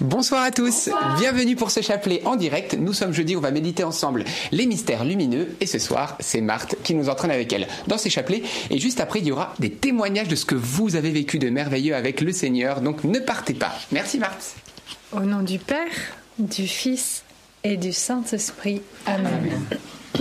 Bonsoir 0.00 0.44
à 0.44 0.52
tous, 0.52 0.90
bienvenue 1.18 1.56
pour 1.56 1.72
ce 1.72 1.82
chapelet 1.82 2.22
en 2.24 2.36
direct. 2.36 2.76
Nous 2.78 2.92
sommes 2.92 3.12
jeudi, 3.12 3.34
on 3.34 3.40
va 3.40 3.50
méditer 3.50 3.82
ensemble 3.82 4.24
les 4.52 4.64
mystères 4.64 5.04
lumineux 5.04 5.48
et 5.60 5.66
ce 5.66 5.80
soir 5.80 6.16
c'est 6.20 6.40
Marthe 6.40 6.76
qui 6.84 6.94
nous 6.94 7.08
entraîne 7.08 7.32
avec 7.32 7.52
elle 7.52 7.66
dans 7.88 7.98
ces 7.98 8.08
chapelets 8.08 8.44
et 8.70 8.78
juste 8.78 9.00
après 9.00 9.18
il 9.18 9.26
y 9.26 9.32
aura 9.32 9.54
des 9.58 9.72
témoignages 9.72 10.28
de 10.28 10.36
ce 10.36 10.44
que 10.44 10.54
vous 10.54 10.94
avez 10.94 11.10
vécu 11.10 11.40
de 11.40 11.50
merveilleux 11.50 11.96
avec 11.96 12.20
le 12.20 12.30
Seigneur, 12.30 12.80
donc 12.80 13.02
ne 13.02 13.18
partez 13.18 13.54
pas. 13.54 13.72
Merci 13.90 14.20
Marthe. 14.20 14.54
Au 15.12 15.20
nom 15.20 15.42
du 15.42 15.58
Père, 15.58 15.90
du 16.38 16.68
Fils 16.68 17.24
et 17.64 17.76
du 17.76 17.92
Saint-Esprit. 17.92 18.82
Amen. 19.04 19.50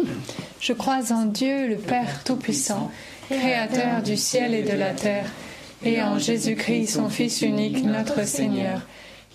Je 0.59 0.73
crois 0.73 1.11
en 1.11 1.25
Dieu 1.25 1.67
le 1.67 1.75
Père 1.75 2.23
Tout-Puissant, 2.23 2.89
Créateur 3.29 4.01
du 4.01 4.17
ciel 4.17 4.55
et 4.55 4.63
de 4.63 4.75
la 4.75 4.93
terre, 4.93 5.29
et 5.83 6.01
en 6.01 6.17
Jésus-Christ 6.17 6.87
son 6.87 7.09
Fils 7.09 7.43
unique, 7.43 7.83
notre 7.83 8.25
Seigneur 8.25 8.81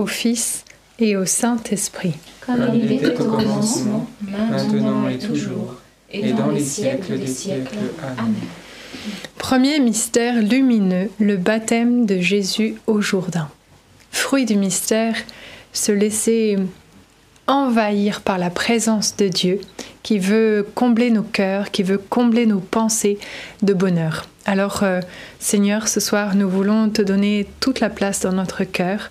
au 0.00 0.06
Fils 0.06 0.64
et 0.98 1.16
au 1.16 1.26
Saint-Esprit. 1.26 2.14
Comme 2.44 2.74
il 2.74 2.90
était 2.92 3.20
au 3.20 3.24
commencement, 3.24 4.08
maintenant 4.22 5.08
et 5.08 5.18
toujours, 5.18 5.76
et 6.10 6.32
dans 6.32 6.50
les 6.50 6.64
siècles 6.64 7.18
des 7.18 7.26
siècles. 7.26 7.76
Amen. 8.18 8.34
Premier 9.38 9.78
mystère 9.78 10.42
lumineux, 10.42 11.10
le 11.18 11.36
baptême 11.36 12.06
de 12.06 12.18
Jésus 12.18 12.76
au 12.86 13.00
Jourdain. 13.00 13.48
Fruit 14.10 14.44
du 14.44 14.56
mystère, 14.56 15.14
se 15.72 15.92
laisser 15.92 16.56
envahir 17.46 18.20
par 18.20 18.38
la 18.38 18.50
présence 18.50 19.16
de 19.16 19.28
Dieu 19.28 19.60
qui 20.02 20.18
veut 20.18 20.66
combler 20.74 21.10
nos 21.10 21.22
cœurs, 21.22 21.70
qui 21.70 21.82
veut 21.82 21.98
combler 21.98 22.46
nos 22.46 22.60
pensées 22.60 23.18
de 23.62 23.74
bonheur. 23.74 24.26
Alors 24.46 24.82
euh, 24.82 25.00
Seigneur, 25.38 25.88
ce 25.88 26.00
soir, 26.00 26.34
nous 26.34 26.48
voulons 26.48 26.88
te 26.88 27.02
donner 27.02 27.46
toute 27.60 27.80
la 27.80 27.90
place 27.90 28.20
dans 28.20 28.32
notre 28.32 28.64
cœur 28.64 29.10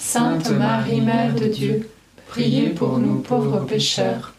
Sainte 0.00 0.50
Marie, 0.50 1.02
Mère 1.02 1.34
de 1.34 1.46
Dieu, 1.46 1.90
priez 2.26 2.70
pour 2.70 2.98
nous 2.98 3.20
pauvres 3.20 3.60
pécheurs, 3.60 4.32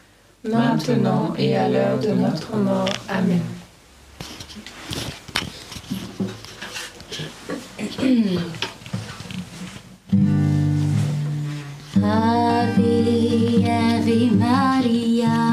maintenant 0.44 1.34
et 1.38 1.56
à 1.56 1.70
l'heure 1.70 2.00
de 2.00 2.10
notre 2.10 2.58
mort. 2.58 2.90
Amen. 3.08 3.42
Ave, 12.04 12.80
Maria, 14.36 15.51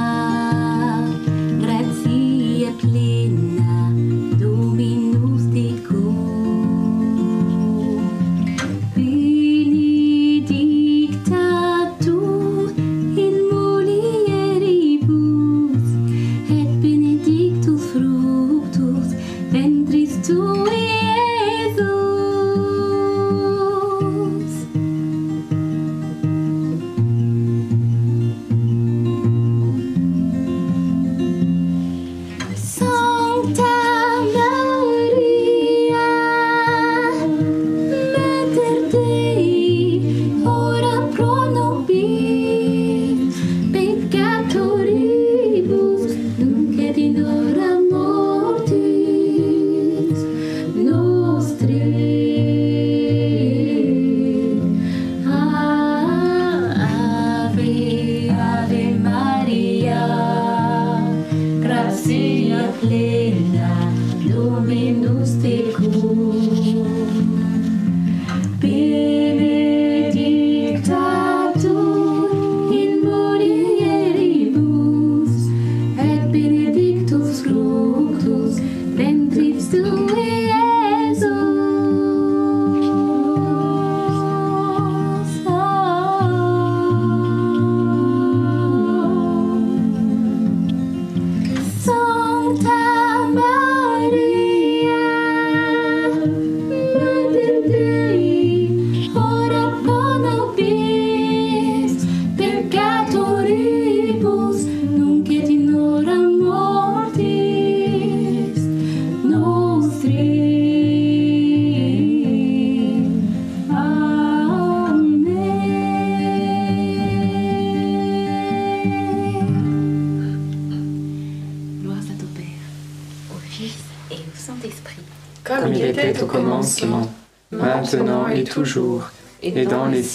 See 62.08 62.48
Fantasia 62.48 62.72
plena. 62.80 63.87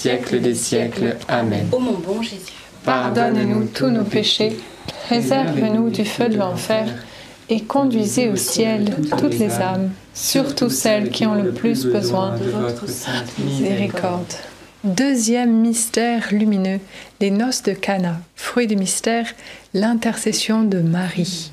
Siècles 0.04 0.42
des 0.42 0.54
siècles. 0.54 1.16
Amen. 1.30 1.70
Ô 1.72 1.80
mon 1.80 1.94
bon 1.94 2.22
Jésus, 2.22 2.52
Pardonne-nous 2.84 3.68
tous 3.68 3.88
nos 3.88 4.04
péchés, 4.04 4.58
réserve-nous 5.08 5.90
du 5.90 6.04
feu 6.04 6.28
de 6.28 6.36
l'enfer, 6.36 6.86
et 7.50 7.62
conduisez 7.62 8.28
au 8.28 8.36
ciel 8.36 8.94
toutes 9.18 9.40
les 9.40 9.54
âmes, 9.62 9.92
surtout 10.14 10.70
celles 10.70 11.10
qui 11.10 11.26
ont 11.26 11.36
le 11.42 11.52
plus 11.52 11.86
besoin 11.86 12.38
de 12.38 12.50
votre 12.50 12.90
sainte 12.90 13.32
miséricorde. 13.38 14.34
Deuxième 14.84 15.62
mystère 15.62 16.28
lumineux, 16.34 16.82
les 17.22 17.32
noces 17.32 17.64
de 17.64 17.72
Cana. 17.72 18.20
Fruit 18.36 18.68
du 18.68 18.76
mystère, 18.76 19.28
l'intercession 19.74 20.64
de 20.64 20.80
Marie. 20.80 21.53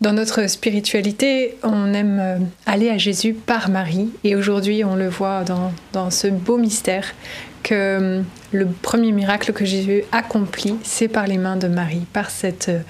Dans 0.00 0.14
notre 0.14 0.48
spiritualité, 0.48 1.58
on 1.62 1.92
aime 1.92 2.18
euh, 2.20 2.38
aller 2.64 2.88
à 2.88 2.96
Jésus 2.96 3.34
par 3.34 3.68
Marie. 3.68 4.08
Et 4.24 4.34
aujourd'hui, 4.34 4.82
on 4.82 4.96
le 4.96 5.08
voit 5.08 5.44
dans, 5.44 5.72
dans 5.92 6.10
ce 6.10 6.26
beau 6.26 6.56
mystère 6.56 7.14
que 7.62 8.18
hum, 8.20 8.24
le 8.52 8.66
premier 8.66 9.12
miracle 9.12 9.52
que 9.52 9.64
Jésus 9.64 10.04
accomplit, 10.12 10.76
c'est 10.82 11.08
par 11.08 11.26
les 11.26 11.38
mains 11.38 11.56
de 11.56 11.68
Marie, 11.68 12.06
par 12.12 12.30
cette, 12.30 12.68
euh, 12.68 12.80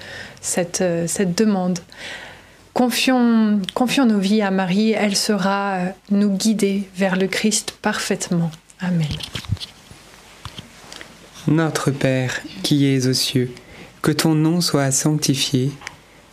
cette, 0.41 0.81
euh, 0.81 1.05
cette 1.07 1.37
demande. 1.37 1.79
Confions, 2.73 3.59
confions 3.73 4.05
nos 4.05 4.19
vies 4.19 4.41
à 4.41 4.51
Marie, 4.51 4.91
elle 4.91 5.13
euh, 5.29 5.85
nous 6.09 6.31
guider 6.31 6.87
vers 6.95 7.17
le 7.17 7.27
Christ 7.27 7.75
parfaitement. 7.81 8.51
Amen. 8.79 9.07
Notre 11.47 11.91
Père, 11.91 12.39
qui 12.63 12.85
es 12.85 13.07
aux 13.07 13.13
cieux, 13.13 13.51
que 14.01 14.11
ton 14.11 14.35
nom 14.35 14.61
soit 14.61 14.91
sanctifié, 14.91 15.71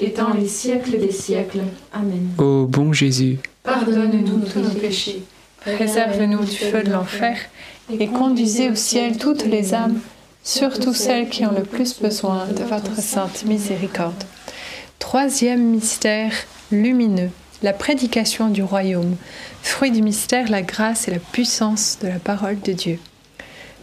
et 0.00 0.08
dans 0.08 0.32
les 0.32 0.48
siècles 0.48 0.98
des 0.98 1.12
siècles. 1.12 1.62
Amen. 1.92 2.28
Ô 2.38 2.66
bon 2.66 2.92
Jésus, 2.92 3.38
Pardonne-nous 3.62 4.40
tous 4.40 4.60
nos 4.60 4.70
péchés, 4.70 5.22
Préserve-nous 5.60 6.44
du 6.44 6.56
feu 6.56 6.82
de 6.82 6.90
l'enfer 6.90 7.36
et 7.98 8.08
conduisez 8.08 8.70
au 8.70 8.74
ciel 8.74 9.18
toutes 9.18 9.44
les 9.44 9.74
âmes, 9.74 10.00
surtout 10.42 10.94
celles 10.94 11.28
qui 11.28 11.46
ont 11.46 11.52
le 11.52 11.62
plus 11.62 12.00
besoin 12.00 12.46
de 12.46 12.64
votre 12.64 13.00
sainte 13.00 13.44
miséricorde. 13.44 14.24
Troisième 14.98 15.62
mystère 15.62 16.32
lumineux, 16.72 17.30
la 17.62 17.72
prédication 17.72 18.48
du 18.48 18.62
royaume. 18.62 19.16
Fruit 19.62 19.92
du 19.92 20.02
mystère, 20.02 20.48
la 20.50 20.62
grâce 20.62 21.06
et 21.06 21.12
la 21.12 21.18
puissance 21.18 21.98
de 22.02 22.08
la 22.08 22.18
parole 22.18 22.60
de 22.60 22.72
Dieu. 22.72 22.98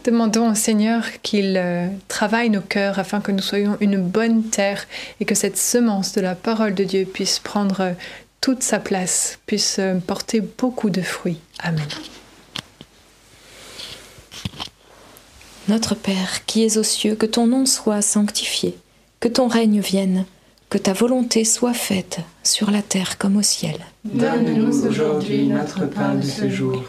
Demandons 0.04 0.52
au 0.52 0.56
Seigneur 0.56 1.04
qu'il 1.22 1.56
euh, 1.58 1.88
travaille 2.08 2.50
nos 2.50 2.62
cœurs 2.62 3.00
afin 3.00 3.20
que 3.20 3.32
nous 3.32 3.42
soyons 3.42 3.78
une 3.82 4.02
bonne 4.02 4.44
terre 4.44 4.88
et 5.20 5.26
que 5.26 5.36
cette 5.36 5.58
semence 5.58 6.14
de 6.14 6.22
la 6.22 6.36
parole 6.36 6.74
de 6.74 6.84
Dieu 6.84 7.06
puisse 7.06 7.40
prendre 7.40 7.82
euh, 7.82 7.94
toute 8.40 8.64
sa 8.64 8.80
place, 8.80 9.40
puisse 9.46 9.78
euh, 9.80 9.96
porter 10.00 10.42
beaucoup 10.42 10.90
de 10.90 11.02
fruits. 11.02 11.40
Amen. 11.60 11.88
Notre 15.68 15.96
Père, 15.96 16.46
qui 16.46 16.64
es 16.64 16.78
aux 16.78 16.84
cieux, 16.84 17.16
que 17.16 17.26
ton 17.26 17.46
nom 17.46 17.66
soit 17.66 18.02
sanctifié, 18.02 18.78
que 19.20 19.28
ton 19.28 19.48
règne 19.48 19.82
vienne, 19.82 20.26
que 20.70 20.78
ta 20.78 20.94
volonté 20.94 21.44
soit 21.44 21.74
faite 21.74 22.20
sur 22.44 22.72
la 22.72 22.82
terre 22.82 23.18
comme 23.18 23.38
au 23.38 23.42
ciel. 23.42 23.76
Donne-nous 24.06 24.88
aujourd'hui 24.88 25.48
notre 25.48 25.86
pain 25.86 26.16
de 26.16 26.26
ce 26.26 26.50
jour. 26.50 26.84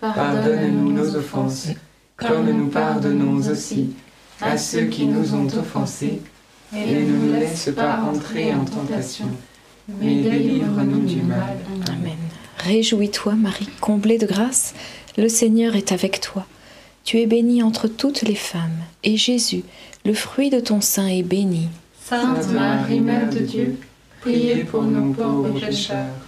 Pardonne-nous 0.00 0.92
nos 0.92 1.16
offenses, 1.16 1.68
comme 2.18 2.50
nous 2.50 2.68
pardonnons 2.68 3.38
aussi 3.48 3.90
à 4.40 4.58
ceux 4.58 4.86
qui 4.86 5.06
nous 5.06 5.34
ont 5.34 5.46
offensés. 5.46 6.20
Et 6.76 6.96
ne 6.96 7.06
nous 7.06 7.32
laisse 7.32 7.70
pas 7.74 8.00
entrer 8.02 8.52
en 8.52 8.64
tentation, 8.64 9.24
mais 10.00 10.16
délivre-nous 10.16 11.06
du 11.06 11.22
mal. 11.22 11.56
Amen. 11.88 12.18
Réjouis-toi, 12.58 13.34
Marie, 13.36 13.70
comblée 13.80 14.18
de 14.18 14.26
grâce, 14.26 14.74
le 15.16 15.28
Seigneur 15.28 15.76
est 15.76 15.92
avec 15.92 16.20
toi. 16.20 16.44
Tu 17.04 17.20
es 17.20 17.26
bénie 17.26 17.62
entre 17.62 17.88
toutes 17.88 18.20
les 18.20 18.34
femmes, 18.34 18.82
et 19.02 19.16
Jésus, 19.16 19.62
le 20.04 20.12
fruit 20.12 20.50
de 20.50 20.60
ton 20.60 20.82
sein, 20.82 21.06
est 21.06 21.22
béni. 21.22 21.68
Sainte 22.04 22.52
Marie, 22.52 23.00
Mère 23.00 23.30
de 23.30 23.38
Dieu, 23.38 23.78
priez 24.20 24.64
pour 24.64 24.82
nous 24.82 25.14
pauvres 25.14 25.58
pécheurs, 25.58 26.27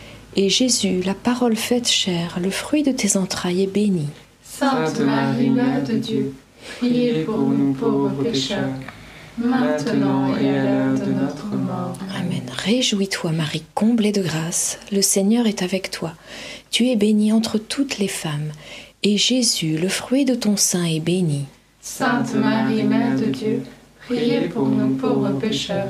et 0.35 0.49
Jésus, 0.49 1.01
la 1.05 1.13
parole 1.13 1.55
faite 1.55 1.87
chair, 1.87 2.39
le 2.41 2.49
fruit 2.49 2.83
de 2.83 2.91
tes 2.91 3.17
entrailles, 3.17 3.63
est 3.63 3.67
béni. 3.67 4.07
Sainte 4.43 4.99
Marie, 4.99 5.49
Mère 5.49 5.83
de 5.83 5.93
Dieu, 5.93 6.33
Priez 6.77 7.23
pour 7.23 7.39
nous 7.39 7.73
pauvres 7.73 8.23
pécheurs, 8.23 8.69
maintenant 9.37 10.35
et 10.37 10.49
à 10.49 10.63
l'heure 10.63 10.93
de 10.93 11.11
notre 11.11 11.47
mort. 11.47 11.97
Amen. 12.17 12.43
Réjouis-toi, 12.51 13.31
Marie, 13.31 13.63
comblée 13.73 14.11
de 14.11 14.21
grâce. 14.21 14.79
Le 14.91 15.01
Seigneur 15.01 15.47
est 15.47 15.63
avec 15.63 15.91
toi. 15.91 16.13
Tu 16.69 16.89
es 16.89 16.95
bénie 16.95 17.31
entre 17.31 17.57
toutes 17.57 17.97
les 17.97 18.07
femmes, 18.07 18.51
et 19.03 19.17
Jésus, 19.17 19.77
le 19.77 19.89
fruit 19.89 20.25
de 20.25 20.35
ton 20.35 20.57
sein, 20.57 20.85
est 20.85 20.99
béni. 20.99 21.45
Sainte 21.81 22.35
Marie, 22.35 22.83
Mère 22.83 23.15
de 23.15 23.25
Dieu, 23.25 23.63
priez 24.05 24.41
pour 24.41 24.67
nous 24.67 24.95
pauvres 24.95 25.31
pécheurs, 25.39 25.89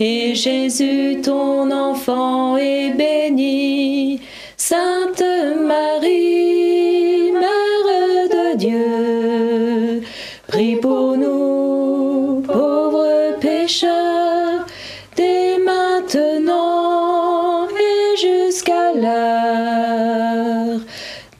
Et 0.00 0.34
Jésus, 0.34 1.20
ton 1.22 1.70
enfant, 1.70 2.56
est 2.56 2.90
béni. 2.94 4.20
Sainte 4.56 5.22
Marie, 5.62 7.30
Mère 7.30 8.28
de 8.28 8.56
Dieu, 8.56 10.02
prie 10.48 10.74
pour 10.76 11.16
nous, 11.16 12.42
pauvres 12.44 13.38
pécheurs, 13.38 14.66
dès 15.14 15.58
maintenant 15.58 17.68
et 17.68 18.16
jusqu'à 18.16 18.94
l'heure 18.94 20.80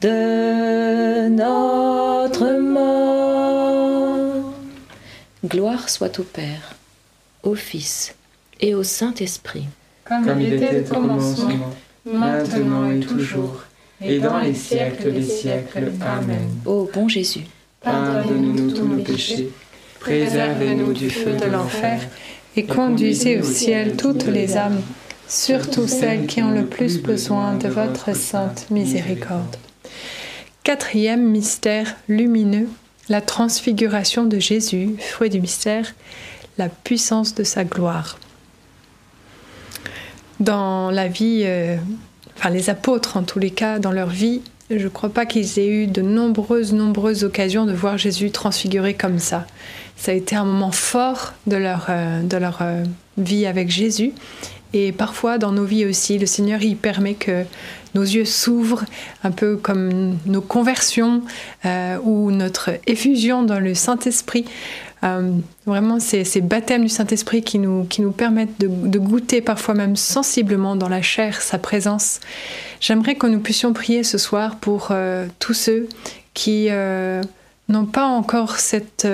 de 0.01 1.27
notre 1.27 2.51
mort. 2.61 4.53
Gloire 5.43 5.89
soit 5.89 6.19
au 6.19 6.23
Père, 6.23 6.75
au 7.43 7.55
Fils 7.55 8.15
et 8.59 8.75
au 8.75 8.83
Saint-Esprit. 8.83 9.65
Comme 10.05 10.39
il 10.41 10.53
était 10.53 10.81
au 10.91 10.93
commencement, 10.93 11.73
maintenant 12.05 12.89
et 12.89 12.99
toujours, 12.99 13.63
et 14.01 14.19
dans 14.19 14.39
les 14.39 14.53
siècles 14.53 15.11
des 15.13 15.23
siècles. 15.23 15.91
Amen. 16.01 16.49
Ô 16.65 16.89
bon 16.93 17.07
Jésus, 17.07 17.45
Pardonne-nous 17.81 18.71
tous 18.71 18.83
nos 18.83 19.03
péchés, 19.03 19.51
préservez-nous 19.99 20.93
du 20.93 21.09
feu 21.09 21.33
de 21.33 21.45
l'enfer, 21.45 22.01
et 22.55 22.65
conduisez 22.65 23.39
au 23.39 23.43
ciel 23.43 23.95
toutes 23.95 24.25
les 24.25 24.57
âmes, 24.57 24.81
surtout 25.27 25.87
celles 25.87 26.25
qui 26.25 26.41
ont 26.41 26.51
le 26.51 26.65
plus 26.65 27.01
besoin 27.01 27.55
de 27.55 27.67
votre 27.67 28.15
sainte 28.15 28.67
miséricorde. 28.71 29.55
Quatrième 30.63 31.29
mystère 31.29 31.95
lumineux, 32.07 32.67
la 33.07 33.21
transfiguration 33.21 34.25
de 34.25 34.39
Jésus, 34.39 34.95
fruit 34.99 35.29
du 35.29 35.39
mystère, 35.39 35.93
la 36.57 36.69
puissance 36.69 37.35
de 37.35 37.43
sa 37.43 37.63
gloire. 37.63 38.17
Dans 40.39 40.91
la 40.91 41.07
vie, 41.07 41.43
euh, 41.45 41.77
enfin 42.37 42.49
les 42.49 42.69
apôtres 42.69 43.17
en 43.17 43.23
tous 43.23 43.39
les 43.39 43.51
cas, 43.51 43.79
dans 43.79 43.91
leur 43.91 44.09
vie, 44.09 44.41
je 44.69 44.83
ne 44.83 44.89
crois 44.89 45.09
pas 45.09 45.25
qu'ils 45.25 45.59
aient 45.59 45.67
eu 45.67 45.87
de 45.87 46.01
nombreuses, 46.01 46.73
nombreuses 46.73 47.23
occasions 47.23 47.65
de 47.65 47.73
voir 47.73 47.97
Jésus 47.97 48.31
transfiguré 48.31 48.93
comme 48.93 49.19
ça. 49.19 49.45
Ça 49.95 50.11
a 50.11 50.15
été 50.15 50.35
un 50.35 50.43
moment 50.43 50.71
fort 50.71 51.33
de 51.47 51.55
leur, 51.55 51.87
euh, 51.89 52.21
de 52.21 52.37
leur 52.37 52.59
euh, 52.61 52.83
vie 53.17 53.45
avec 53.45 53.69
Jésus. 53.69 54.11
Et 54.73 54.91
parfois, 54.91 55.37
dans 55.37 55.53
nos 55.53 55.63
vies 55.63 55.85
aussi, 55.85 56.17
le 56.17 56.25
Seigneur, 56.25 56.61
il 56.61 56.75
permet 56.75 57.13
que 57.13 57.45
nos 57.93 58.03
yeux 58.03 58.25
s'ouvrent, 58.25 58.83
un 59.23 59.31
peu 59.31 59.55
comme 59.55 60.17
nos 60.25 60.41
conversions 60.41 61.21
ou 62.03 62.29
notre 62.29 62.71
effusion 62.85 63.43
dans 63.43 63.61
le 63.61 63.73
Saint-Esprit. 63.73 64.43
Euh, 65.03 65.31
vraiment, 65.65 65.99
ces 65.99 66.41
baptêmes 66.41 66.83
du 66.83 66.89
Saint-Esprit 66.89 67.43
qui 67.43 67.59
nous, 67.59 67.83
qui 67.83 68.01
nous 68.01 68.11
permettent 68.11 68.59
de, 68.59 68.67
de 68.67 68.99
goûter 68.99 69.41
parfois 69.41 69.73
même 69.73 69.95
sensiblement 69.95 70.75
dans 70.75 70.89
la 70.89 71.01
chair 71.01 71.41
sa 71.41 71.57
présence. 71.57 72.19
J'aimerais 72.79 73.15
que 73.15 73.27
nous 73.27 73.39
puissions 73.39 73.73
prier 73.73 74.03
ce 74.03 74.17
soir 74.17 74.55
pour 74.55 74.89
euh, 74.91 75.27
tous 75.39 75.53
ceux 75.53 75.89
qui 76.33 76.67
euh, 76.69 77.21
n'ont 77.69 77.85
pas 77.85 78.05
encore 78.05 78.57
cette, 78.57 79.07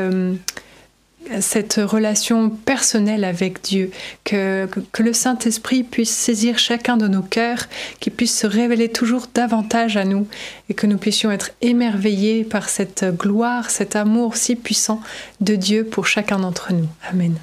cette 1.40 1.76
relation 1.76 2.50
personnelle 2.50 3.24
avec 3.24 3.62
Dieu, 3.62 3.92
que, 4.24 4.68
que, 4.92 5.04
le 5.04 5.14
Saint-Esprit 5.14 5.84
puisse 5.84 6.12
saisir 6.12 6.60
chacun 6.60 6.98
de 6.98 7.08
nos 7.08 7.22
cœurs, 7.22 7.68
qu'il 8.00 8.14
puisse 8.14 8.38
se 8.38 8.48
révéler 8.48 8.90
toujours 8.90 9.28
davantage 9.34 9.98
à 9.98 10.06
nous 10.06 10.28
et 10.70 10.74
que 10.74 10.88
nous 10.88 10.98
puissions 10.98 11.32
être 11.32 11.52
émerveillés 11.62 12.44
par 12.44 12.70
cette 12.70 13.06
gloire, 13.18 13.70
cet 13.70 13.96
amour 13.96 14.36
si 14.36 14.56
puissant 14.56 15.02
de 15.40 15.56
Dieu 15.56 15.86
pour 15.86 16.08
chacun 16.08 16.40
d'entre 16.40 16.74
nous. 16.74 16.88
Amen. 17.10 17.36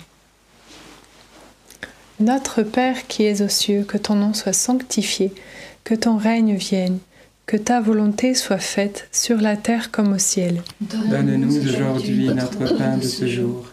Notre 2.20 2.62
Père 2.62 3.07
qui 3.07 3.24
es 3.24 3.42
aux 3.42 3.48
cieux, 3.48 3.85
que 3.85 3.96
ton 3.96 4.16
nom 4.16 4.35
soit 4.35 4.53
sanctifié, 4.53 5.33
que 5.85 5.94
ton 5.94 6.16
règne 6.16 6.57
vienne, 6.57 6.98
que 7.46 7.57
ta 7.57 7.81
volonté 7.81 8.35
soit 8.35 8.59
faite 8.59 9.09
sur 9.12 9.40
la 9.40 9.57
terre 9.57 9.90
comme 9.90 10.12
au 10.12 10.18
ciel. 10.18 10.62
Donne-nous 10.81 11.57
aujourd'hui 11.66 12.29
notre 12.29 12.77
pain 12.77 12.98
de 12.98 13.05
ce 13.05 13.27
jour. 13.27 13.72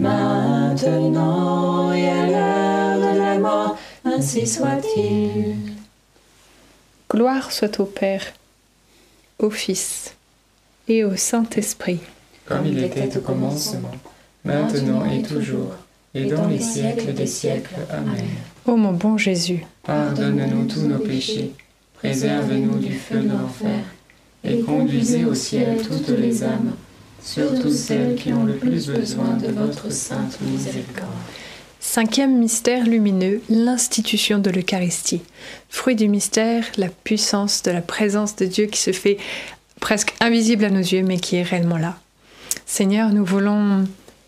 maintenant 0.00 1.92
et 1.92 2.08
à 2.08 2.26
l'heure 2.26 3.14
de 3.14 3.18
la 3.18 3.38
mort, 3.38 3.78
ainsi 4.04 4.46
soit-il. 4.46 5.56
Gloire 7.10 7.52
soit 7.52 7.80
au 7.80 7.84
Père, 7.84 8.24
au 9.38 9.50
Fils 9.50 10.14
et 10.88 11.04
au 11.04 11.16
Saint-Esprit. 11.16 12.00
Comme 12.46 12.66
il 12.66 12.82
était 12.82 13.16
au 13.16 13.20
commencement, 13.20 13.90
maintenant 14.44 15.04
et 15.10 15.22
toujours, 15.22 15.74
et 16.14 16.24
dans 16.26 16.46
les 16.46 16.60
siècles 16.60 17.12
des 17.12 17.26
siècles. 17.26 17.74
Amen. 17.90 18.26
Ô 18.66 18.76
mon 18.76 18.92
bon 18.92 19.16
Jésus, 19.16 19.64
Pardonne-nous 19.84 20.66
tous 20.66 20.82
nos 20.82 20.98
péchés, 20.98 21.52
préserve-nous 21.94 22.78
du 22.78 22.92
feu 22.92 23.20
de 23.20 23.28
l'enfer, 23.28 23.80
et 24.44 24.60
conduisez 24.60 25.24
au 25.24 25.34
ciel 25.34 25.78
toutes 25.82 26.08
les 26.08 26.42
âmes, 26.42 26.72
surtout 27.22 27.70
celles 27.70 28.16
qui 28.16 28.32
ont 28.32 28.44
le 28.44 28.54
plus 28.54 28.86
besoin 28.86 29.36
de 29.36 29.48
votre 29.48 29.90
sainte 29.92 30.38
miséricorde. 30.40 31.08
Cinquième 31.80 32.38
mystère 32.38 32.84
lumineux, 32.84 33.40
l'institution 33.48 34.38
de 34.38 34.50
l'Eucharistie. 34.50 35.22
Fruit 35.70 35.96
du 35.96 36.08
mystère, 36.08 36.64
la 36.76 36.88
puissance 36.88 37.62
de 37.62 37.70
la 37.70 37.80
présence 37.80 38.36
de 38.36 38.44
Dieu 38.44 38.66
qui 38.66 38.78
se 38.78 38.92
fait 38.92 39.16
presque 39.80 40.14
invisible 40.20 40.66
à 40.66 40.70
nos 40.70 40.80
yeux, 40.80 41.02
mais 41.02 41.18
qui 41.18 41.36
est 41.36 41.42
réellement 41.42 41.78
là. 41.78 41.98
Seigneur, 42.66 43.10
nous 43.10 43.24
voulons, 43.24 43.84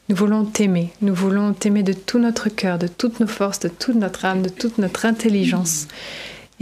nous 0.08 0.16
voulons 0.16 0.46
t'aimer. 0.46 0.92
Nous 1.02 1.14
voulons 1.14 1.52
t'aimer 1.52 1.82
de 1.82 1.92
tout 1.92 2.18
notre 2.18 2.48
cœur, 2.48 2.78
de 2.78 2.88
toutes 2.88 3.20
nos 3.20 3.26
forces, 3.26 3.60
de 3.60 3.68
toute 3.68 3.96
notre 3.96 4.24
âme, 4.24 4.42
de 4.42 4.48
toute 4.48 4.78
notre 4.78 5.04
intelligence. 5.04 5.86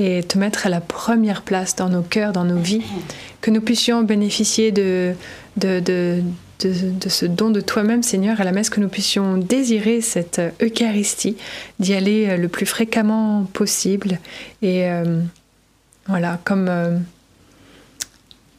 Et 0.02 0.22
te 0.22 0.38
mettre 0.38 0.64
à 0.64 0.70
la 0.70 0.80
première 0.80 1.42
place 1.42 1.76
dans 1.76 1.90
nos 1.90 2.00
cœurs, 2.00 2.32
dans 2.32 2.44
nos 2.44 2.56
vies. 2.56 2.80
Que 3.42 3.50
nous 3.50 3.60
puissions 3.60 4.02
bénéficier 4.02 4.72
de, 4.72 5.14
de, 5.58 5.80
de 5.80 6.22
ce 7.08 7.26
don 7.26 7.50
de 7.50 7.60
toi-même, 7.60 8.02
Seigneur, 8.02 8.40
à 8.40 8.44
la 8.44 8.52
messe, 8.52 8.70
que 8.70 8.80
nous 8.80 8.88
puissions 8.88 9.36
désirer 9.36 10.00
cette 10.00 10.40
Eucharistie, 10.62 11.36
d'y 11.80 11.92
aller 11.92 12.38
le 12.38 12.48
plus 12.48 12.64
fréquemment 12.64 13.44
possible. 13.52 14.18
Et 14.62 14.88
euh, 14.88 15.20
voilà, 16.06 16.40
comme, 16.44 16.68
euh, 16.70 16.96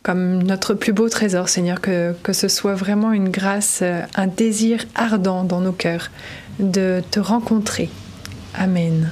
comme 0.04 0.44
notre 0.44 0.76
plus 0.76 0.94
beau 0.94 1.10
trésor, 1.10 1.50
Seigneur, 1.50 1.82
que, 1.82 2.14
que 2.22 2.34
ce 2.34 2.50
soit 2.50 2.76
vraiment 2.76 3.14
une 3.14 3.30
grâce, 3.30 3.82
un 4.16 4.28
désir 4.28 4.86
ardent 4.94 5.44
dans 5.44 5.62
nos 5.62 5.74
cœurs 5.74 6.12
de 6.60 7.02
te 7.10 7.20
rencontrer. 7.20 7.90
Amen. 8.54 9.12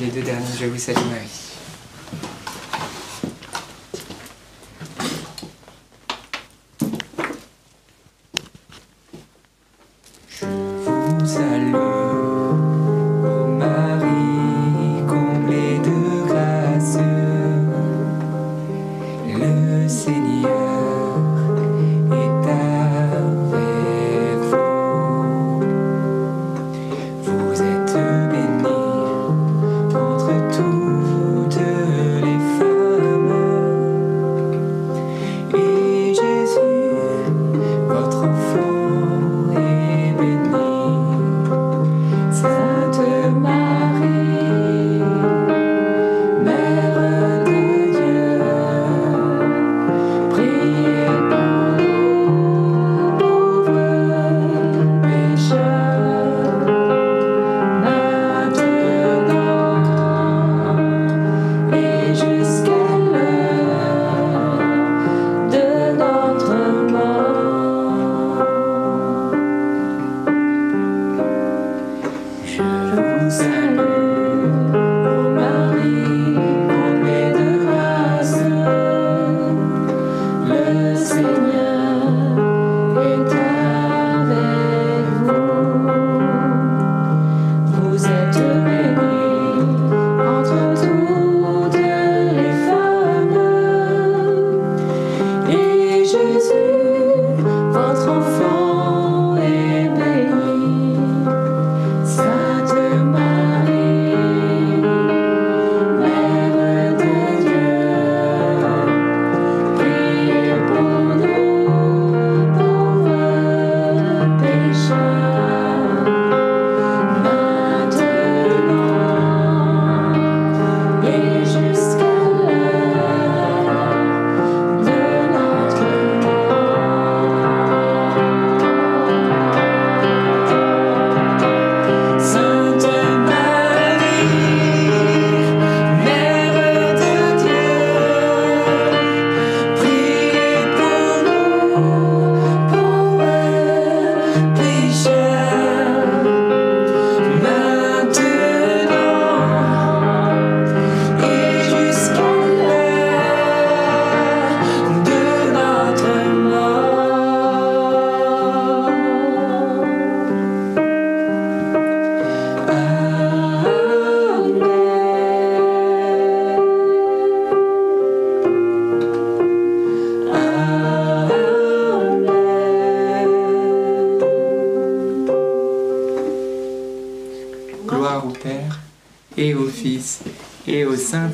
Les 0.00 0.08
deux 0.08 0.22
derniers, 0.22 0.44
je 0.58 0.66
vous 0.66 0.78
salue 0.78 0.96
Marie. 1.10 1.49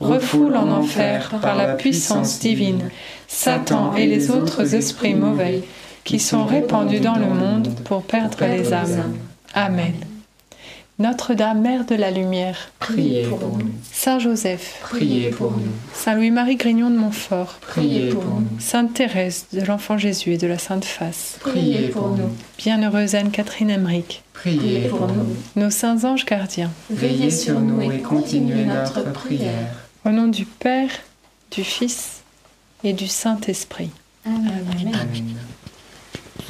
refoule 0.00 0.56
en 0.56 0.68
enfer 0.70 1.30
par 1.42 1.56
la 1.56 1.74
puissance 1.74 2.38
divine 2.40 2.90
Satan 3.28 3.94
et 3.94 4.06
les 4.06 4.30
autres 4.30 4.74
esprits 4.74 5.14
mauvais 5.14 5.62
qui 6.04 6.18
sont 6.18 6.44
répandus 6.46 7.00
dans 7.00 7.16
le 7.16 7.26
monde 7.28 7.68
pour 7.84 8.02
perdre 8.02 8.38
les 8.44 8.72
âmes. 8.72 9.14
Amen. 9.54 9.92
Notre-Dame, 10.98 11.62
Mère 11.62 11.86
de 11.86 11.94
la 11.94 12.10
Lumière, 12.10 12.72
priez 12.78 13.22
pour 13.22 13.56
nous. 13.56 13.70
Saint 13.90 14.18
Joseph, 14.18 14.80
Priez 14.82 15.30
pour 15.30 15.52
nous. 15.52 15.72
Saint 15.94 16.14
Louis-Marie 16.14 16.56
Grignon 16.56 16.90
de 16.90 16.96
Montfort, 16.96 17.56
Priez 17.62 18.10
pour 18.10 18.22
nous. 18.24 18.46
Sainte 18.58 18.92
Thérèse 18.92 19.46
de 19.54 19.62
l'Enfant 19.64 19.96
Jésus 19.96 20.34
et 20.34 20.36
de 20.36 20.46
la 20.46 20.58
Sainte 20.58 20.84
Face, 20.84 21.38
Priez 21.40 21.88
pour 21.88 22.08
nous. 22.10 22.28
Bienheureuse 22.58 23.14
Anne-Catherine 23.14 23.70
Emmerich, 23.70 24.22
Priez 24.34 24.88
pour 24.88 25.06
nous. 25.08 25.36
nos 25.56 25.70
saints 25.70 26.04
anges 26.04 26.26
gardiens, 26.26 26.70
Veillez 26.90 27.30
sur 27.30 27.60
nous 27.60 27.80
et 27.90 28.00
continuez 28.00 28.66
notre 28.66 29.10
prière. 29.10 29.89
Au 30.04 30.10
nom 30.10 30.28
du 30.28 30.44
Père, 30.44 30.90
du 31.50 31.64
Fils 31.64 32.22
et 32.84 32.92
du 32.92 33.08
Saint-Esprit. 33.08 33.90
Amen. 34.24 34.92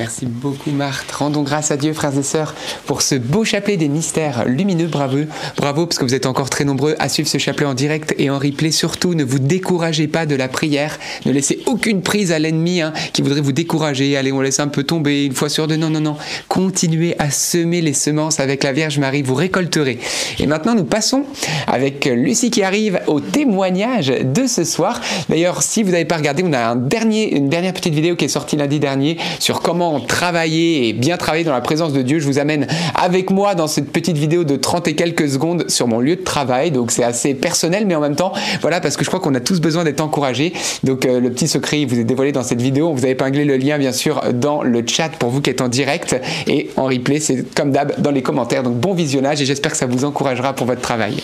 Merci 0.01 0.25
beaucoup 0.25 0.71
Marthe. 0.71 1.13
Rendons 1.13 1.43
grâce 1.43 1.71
à 1.71 1.77
Dieu, 1.77 1.93
frères 1.93 2.17
et 2.17 2.23
sœurs, 2.23 2.55
pour 2.87 3.03
ce 3.03 3.17
beau 3.17 3.45
chapelet 3.45 3.77
des 3.77 3.89
mystères 3.89 4.47
lumineux. 4.47 4.87
Bravo, 4.87 5.19
bravo, 5.59 5.85
parce 5.85 5.99
que 5.99 6.07
vous 6.07 6.15
êtes 6.15 6.25
encore 6.25 6.49
très 6.49 6.65
nombreux 6.65 6.97
à 6.99 7.11
suivre 7.11 7.29
ce 7.29 7.37
chapelet 7.37 7.67
en 7.67 7.75
direct 7.75 8.15
et 8.17 8.31
en 8.31 8.39
replay. 8.39 8.71
Surtout, 8.71 9.13
ne 9.13 9.25
vous 9.25 9.39
découragez 9.39 10.09
pas 10.09 10.25
de 10.25 10.35
la 10.35 10.49
prière. 10.49 10.99
Ne 11.27 11.33
laissez 11.33 11.61
aucune 11.67 12.01
prise 12.01 12.33
à 12.33 12.39
l'ennemi 12.39 12.81
hein, 12.81 12.95
qui 13.13 13.21
voudrait 13.21 13.43
vous 13.43 13.53
décourager. 13.53 14.17
Allez, 14.17 14.33
on 14.33 14.41
laisse 14.41 14.59
un 14.59 14.69
peu 14.69 14.85
tomber 14.85 15.27
une 15.27 15.35
fois 15.35 15.51
sur 15.51 15.67
deux. 15.67 15.77
Non, 15.77 15.91
non, 15.91 16.01
non. 16.01 16.17
Continuez 16.49 17.15
à 17.19 17.31
semer 17.31 17.83
les 17.83 17.93
semences 17.93 18.41
avec 18.41 18.65
la 18.65 18.73
Vierge 18.73 18.99
Marie. 18.99 19.21
Vous 19.21 19.35
récolterez. 19.35 19.99
Et 20.39 20.47
maintenant, 20.47 20.75
nous 20.75 20.85
passons 20.85 21.27
avec 21.67 22.07
Lucie 22.07 22.51
qui 22.51 22.63
arrive 22.63 23.01
au 23.07 23.21
témoignage 23.21 24.07
de 24.07 24.47
ce 24.47 24.65
soir. 24.65 24.99
D'ailleurs, 25.29 25.63
si 25.63 25.83
vous 25.83 25.91
n'avez 25.91 26.07
pas 26.07 26.17
regardé, 26.17 26.43
on 26.43 26.55
a 26.55 26.69
un 26.69 26.77
dernier, 26.77 27.37
une 27.37 27.51
dernière 27.51 27.75
petite 27.75 27.93
vidéo 27.93 28.17
qui 28.17 28.25
est 28.25 28.29
sortie 28.29 28.57
lundi 28.57 28.81
dernier 28.81 29.19
sur 29.39 29.61
comment 29.61 29.89
travailler 29.98 30.88
et 30.88 30.92
bien 30.92 31.16
travailler 31.16 31.42
dans 31.42 31.53
la 31.53 31.61
présence 31.61 31.92
de 31.92 32.03
Dieu. 32.03 32.20
Je 32.20 32.26
vous 32.26 32.38
amène 32.38 32.68
avec 32.94 33.31
moi 33.31 33.57
dans 33.57 33.66
cette 33.66 33.90
petite 33.90 34.16
vidéo 34.16 34.44
de 34.44 34.57
30 34.57 34.87
et 34.87 34.94
quelques 34.94 35.29
secondes 35.29 35.68
sur 35.68 35.88
mon 35.88 35.98
lieu 35.98 36.14
de 36.14 36.22
travail. 36.22 36.70
Donc 36.70 36.92
c'est 36.92 37.03
assez 37.03 37.35
personnel, 37.35 37.87
mais 37.87 37.94
en 37.94 38.00
même 38.00 38.14
temps, 38.14 38.33
voilà, 38.61 38.81
parce 38.81 38.96
que 38.96 39.05
je 39.05 39.09
crois 39.09 39.20
qu'on 39.20 39.35
a 39.35 39.40
tous 39.40 39.61
besoin 39.61 39.83
d'être 39.83 40.00
encouragés. 40.00 40.53
Donc 40.85 41.07
euh, 41.07 41.18
le 41.18 41.31
petit 41.33 41.48
secret, 41.48 41.81
il 41.81 41.88
vous 41.88 41.98
est 41.98 42.05
dévoilé 42.05 42.31
dans 42.31 42.44
cette 42.44 42.62
vidéo. 42.62 42.88
On 42.88 42.94
vous 42.94 43.07
a 43.07 43.09
épinglé 43.09 43.44
le 43.44 43.57
lien, 43.57 43.79
bien 43.79 43.92
sûr, 43.92 44.20
dans 44.33 44.62
le 44.62 44.85
chat 44.87 45.09
pour 45.09 45.31
vous 45.31 45.40
qui 45.40 45.50
êtes 45.50 45.61
en 45.61 45.68
direct 45.68 46.16
et 46.46 46.70
en 46.76 46.85
replay. 46.85 47.18
C'est 47.18 47.53
comme 47.55 47.72
d'hab 47.72 48.00
dans 48.00 48.11
les 48.12 48.22
commentaires. 48.22 48.62
Donc 48.62 48.76
bon 48.76 48.94
visionnage 48.94 49.40
et 49.42 49.46
j'espère 49.46 49.72
que 49.72 49.79
ça 49.79 49.87
vous 49.87 50.05
encouragera 50.05 50.53
pour 50.53 50.66
votre 50.66 50.83
travail. 50.83 51.16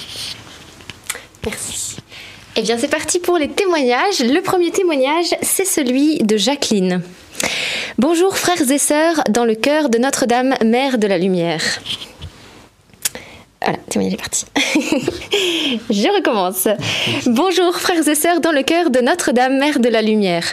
Merci. 1.44 1.96
Eh 2.58 2.62
bien, 2.62 2.78
c'est 2.78 2.88
parti 2.88 3.18
pour 3.18 3.36
les 3.36 3.48
témoignages. 3.48 4.20
Le 4.20 4.40
premier 4.40 4.70
témoignage, 4.70 5.36
c'est 5.42 5.66
celui 5.66 6.18
de 6.18 6.38
Jacqueline. 6.38 7.02
Bonjour 7.98 8.36
frères 8.36 8.70
et 8.70 8.76
sœurs 8.76 9.22
dans 9.30 9.46
le 9.46 9.54
cœur 9.54 9.88
de 9.88 9.96
Notre-Dame, 9.96 10.54
Mère 10.62 10.98
de 10.98 11.06
la 11.06 11.16
Lumière. 11.16 11.62
Voilà, 13.66 13.80
témoignage 13.88 14.14
est 14.14 14.16
parti. 14.16 14.46
Je 15.90 16.14
recommence. 16.14 16.68
Bonjour 17.26 17.74
frères 17.74 18.06
et 18.06 18.14
sœurs 18.14 18.40
dans 18.40 18.52
le 18.52 18.62
cœur 18.62 18.90
de 18.90 19.00
Notre-Dame, 19.00 19.58
Mère 19.58 19.80
de 19.80 19.88
la 19.88 20.02
Lumière. 20.02 20.44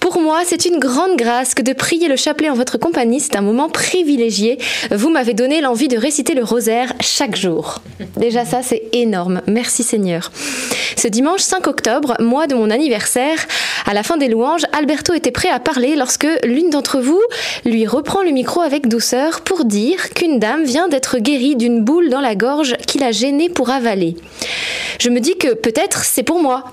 Pour 0.00 0.20
moi, 0.20 0.42
c'est 0.44 0.66
une 0.66 0.78
grande 0.78 1.16
grâce 1.16 1.54
que 1.54 1.62
de 1.62 1.72
prier 1.72 2.08
le 2.08 2.16
chapelet 2.16 2.50
en 2.50 2.54
votre 2.54 2.76
compagnie. 2.76 3.20
C'est 3.20 3.36
un 3.36 3.40
moment 3.40 3.70
privilégié. 3.70 4.58
Vous 4.90 5.08
m'avez 5.08 5.32
donné 5.32 5.62
l'envie 5.62 5.88
de 5.88 5.96
réciter 5.96 6.34
le 6.34 6.44
rosaire 6.44 6.92
chaque 7.00 7.36
jour. 7.36 7.80
Déjà 8.18 8.44
ça, 8.44 8.60
c'est 8.62 8.82
énorme. 8.92 9.40
Merci 9.46 9.82
Seigneur. 9.82 10.30
Ce 10.96 11.08
dimanche 11.08 11.40
5 11.40 11.66
octobre, 11.68 12.16
mois 12.20 12.46
de 12.46 12.54
mon 12.54 12.70
anniversaire, 12.70 13.38
à 13.86 13.94
la 13.94 14.02
fin 14.02 14.18
des 14.18 14.28
louanges, 14.28 14.66
Alberto 14.72 15.14
était 15.14 15.30
prêt 15.30 15.48
à 15.48 15.60
parler 15.60 15.96
lorsque 15.96 16.26
l'une 16.44 16.68
d'entre 16.68 17.00
vous 17.00 17.22
lui 17.64 17.86
reprend 17.86 18.22
le 18.22 18.30
micro 18.30 18.60
avec 18.60 18.88
douceur 18.88 19.40
pour 19.40 19.64
dire 19.64 20.10
qu'une 20.10 20.38
dame 20.38 20.64
vient 20.64 20.88
d'être 20.88 21.18
guérie 21.18 21.56
d'une 21.56 21.82
boule 21.82 22.10
dans 22.10 22.20
la 22.20 22.34
gorge 22.34 22.57
qui 22.86 22.98
l'a 22.98 23.12
gênée 23.12 23.48
pour 23.48 23.70
avaler. 23.70 24.16
Je 24.98 25.10
me 25.10 25.20
dis 25.20 25.36
que 25.36 25.54
peut-être 25.54 26.04
c'est 26.04 26.22
pour 26.22 26.40
moi. 26.40 26.64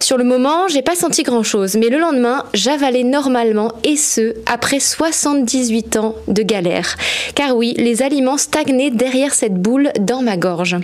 Sur 0.00 0.18
le 0.18 0.24
moment, 0.24 0.68
j'ai 0.68 0.82
pas 0.82 0.94
senti 0.94 1.22
grand 1.22 1.42
chose, 1.42 1.76
mais 1.76 1.88
le 1.88 1.98
lendemain, 1.98 2.44
j'avalais 2.54 3.04
normalement 3.04 3.72
et 3.84 3.96
ce, 3.96 4.34
après 4.46 4.80
78 4.80 5.96
ans 5.96 6.14
de 6.28 6.42
galère. 6.42 6.96
Car 7.34 7.56
oui, 7.56 7.74
les 7.76 8.02
aliments 8.02 8.38
stagnaient 8.38 8.90
derrière 8.90 9.34
cette 9.34 9.54
boule 9.54 9.90
dans 10.00 10.22
ma 10.22 10.36
gorge. 10.36 10.76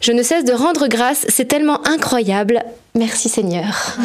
Je 0.00 0.12
ne 0.12 0.22
cesse 0.22 0.44
de 0.44 0.52
rendre 0.52 0.88
grâce, 0.88 1.26
c'est 1.28 1.46
tellement 1.46 1.86
incroyable. 1.86 2.62
Merci 2.96 3.28
Seigneur. 3.28 3.96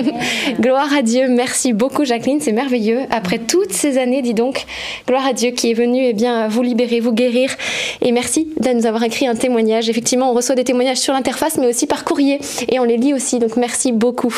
Gloire 0.60 0.92
à 0.92 1.02
Dieu. 1.02 1.28
Merci 1.28 1.72
beaucoup 1.72 2.04
Jacqueline, 2.04 2.40
c'est 2.40 2.52
merveilleux. 2.52 3.00
Après 3.10 3.38
toutes 3.38 3.72
ces 3.72 3.98
années, 3.98 4.22
dis 4.22 4.34
donc, 4.34 4.64
gloire 5.08 5.26
à 5.26 5.32
Dieu 5.32 5.50
qui 5.50 5.72
est 5.72 5.74
venu 5.74 6.04
eh 6.04 6.12
bien, 6.12 6.46
vous 6.46 6.62
libérer, 6.62 7.00
vous 7.00 7.12
guérir. 7.12 7.50
Et 8.00 8.12
merci 8.12 8.48
de 8.60 8.70
nous 8.70 8.86
avoir 8.86 9.02
écrit 9.02 9.26
un 9.26 9.34
témoignage. 9.34 9.88
Effectivement, 9.88 10.30
on 10.30 10.34
reçoit 10.34 10.54
des 10.54 10.64
témoignages 10.64 10.98
sur 10.98 11.14
l'interface, 11.14 11.58
mais 11.58 11.66
aussi 11.66 11.88
par 11.88 12.04
courrier. 12.04 12.38
Et 12.68 12.78
on 12.78 12.84
les 12.84 12.96
lit 12.96 13.12
aussi, 13.12 13.40
donc 13.40 13.56
merci 13.56 13.90
beaucoup. 13.90 14.34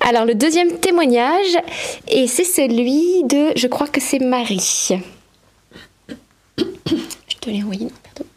Alors 0.00 0.26
le 0.26 0.34
deuxième 0.34 0.78
témoignage, 0.78 1.56
et 2.08 2.26
c'est 2.26 2.44
celui 2.44 3.24
de, 3.24 3.52
je 3.56 3.66
crois 3.68 3.88
que 3.88 4.00
c'est 4.00 4.18
Marie. 4.18 4.88
Je 6.58 7.36
te 7.40 7.50
l'ai 7.50 7.62
envoyé, 7.62 7.86
non, 7.86 7.90
pardon. 8.02 8.28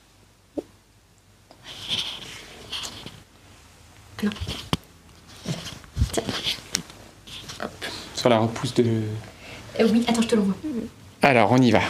Sur 8.15 8.29
la 8.29 8.39
repousse 8.39 8.73
de... 8.73 8.83
Euh, 9.79 9.88
oui, 9.91 10.03
attends, 10.07 10.21
je 10.21 10.27
te 10.27 10.35
l'envoie. 10.35 10.55
Alors, 11.21 11.51
on 11.51 11.57
y 11.57 11.71
va. 11.71 11.81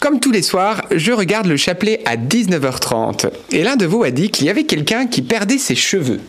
Comme 0.00 0.20
tous 0.20 0.30
les 0.30 0.42
soirs, 0.42 0.84
je 0.94 1.12
regarde 1.12 1.46
le 1.46 1.56
chapelet 1.56 2.00
à 2.04 2.16
19h30 2.16 3.30
et 3.52 3.62
l'un 3.64 3.76
de 3.76 3.84
vous 3.84 4.04
a 4.04 4.10
dit 4.10 4.30
qu'il 4.30 4.46
y 4.46 4.50
avait 4.50 4.64
quelqu'un 4.64 5.06
qui 5.06 5.22
perdait 5.22 5.58
ses 5.58 5.74
cheveux. 5.74 6.20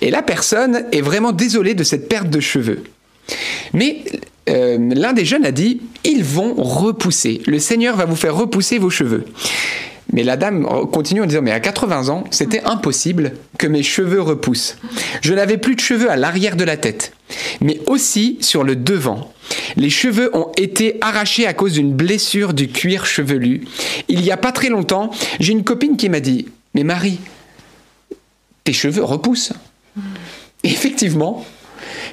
Et 0.00 0.10
la 0.10 0.22
personne 0.22 0.86
est 0.92 1.00
vraiment 1.00 1.32
désolée 1.32 1.74
de 1.74 1.84
cette 1.84 2.08
perte 2.08 2.30
de 2.30 2.40
cheveux. 2.40 2.84
Mais 3.72 4.04
euh, 4.48 4.78
l'un 4.94 5.12
des 5.12 5.24
jeunes 5.24 5.44
a 5.44 5.50
dit, 5.50 5.80
ils 6.04 6.24
vont 6.24 6.54
repousser. 6.54 7.42
Le 7.46 7.58
Seigneur 7.58 7.96
va 7.96 8.04
vous 8.04 8.16
faire 8.16 8.34
repousser 8.34 8.78
vos 8.78 8.90
cheveux. 8.90 9.24
Mais 10.12 10.22
la 10.22 10.36
dame 10.36 10.66
continue 10.92 11.22
en 11.22 11.26
disant, 11.26 11.42
mais 11.42 11.50
à 11.50 11.60
80 11.60 12.08
ans, 12.08 12.24
c'était 12.30 12.62
impossible 12.64 13.32
que 13.58 13.66
mes 13.66 13.82
cheveux 13.82 14.20
repoussent. 14.20 14.76
Je 15.22 15.34
n'avais 15.34 15.56
plus 15.56 15.74
de 15.74 15.80
cheveux 15.80 16.10
à 16.10 16.16
l'arrière 16.16 16.56
de 16.56 16.64
la 16.64 16.76
tête, 16.76 17.12
mais 17.60 17.80
aussi 17.86 18.38
sur 18.40 18.64
le 18.64 18.76
devant. 18.76 19.32
Les 19.76 19.90
cheveux 19.90 20.30
ont 20.36 20.52
été 20.56 20.98
arrachés 21.00 21.46
à 21.46 21.54
cause 21.54 21.72
d'une 21.72 21.92
blessure 21.92 22.54
du 22.54 22.68
cuir 22.68 23.06
chevelu. 23.06 23.64
Il 24.08 24.22
y 24.24 24.30
a 24.30 24.36
pas 24.36 24.52
très 24.52 24.68
longtemps, 24.68 25.10
j'ai 25.40 25.52
une 25.52 25.64
copine 25.64 25.96
qui 25.96 26.08
m'a 26.08 26.20
dit, 26.20 26.46
mais 26.74 26.84
Marie, 26.84 27.18
tes 28.64 28.72
cheveux 28.72 29.04
repoussent. 29.04 29.52
Effectivement, 30.62 31.44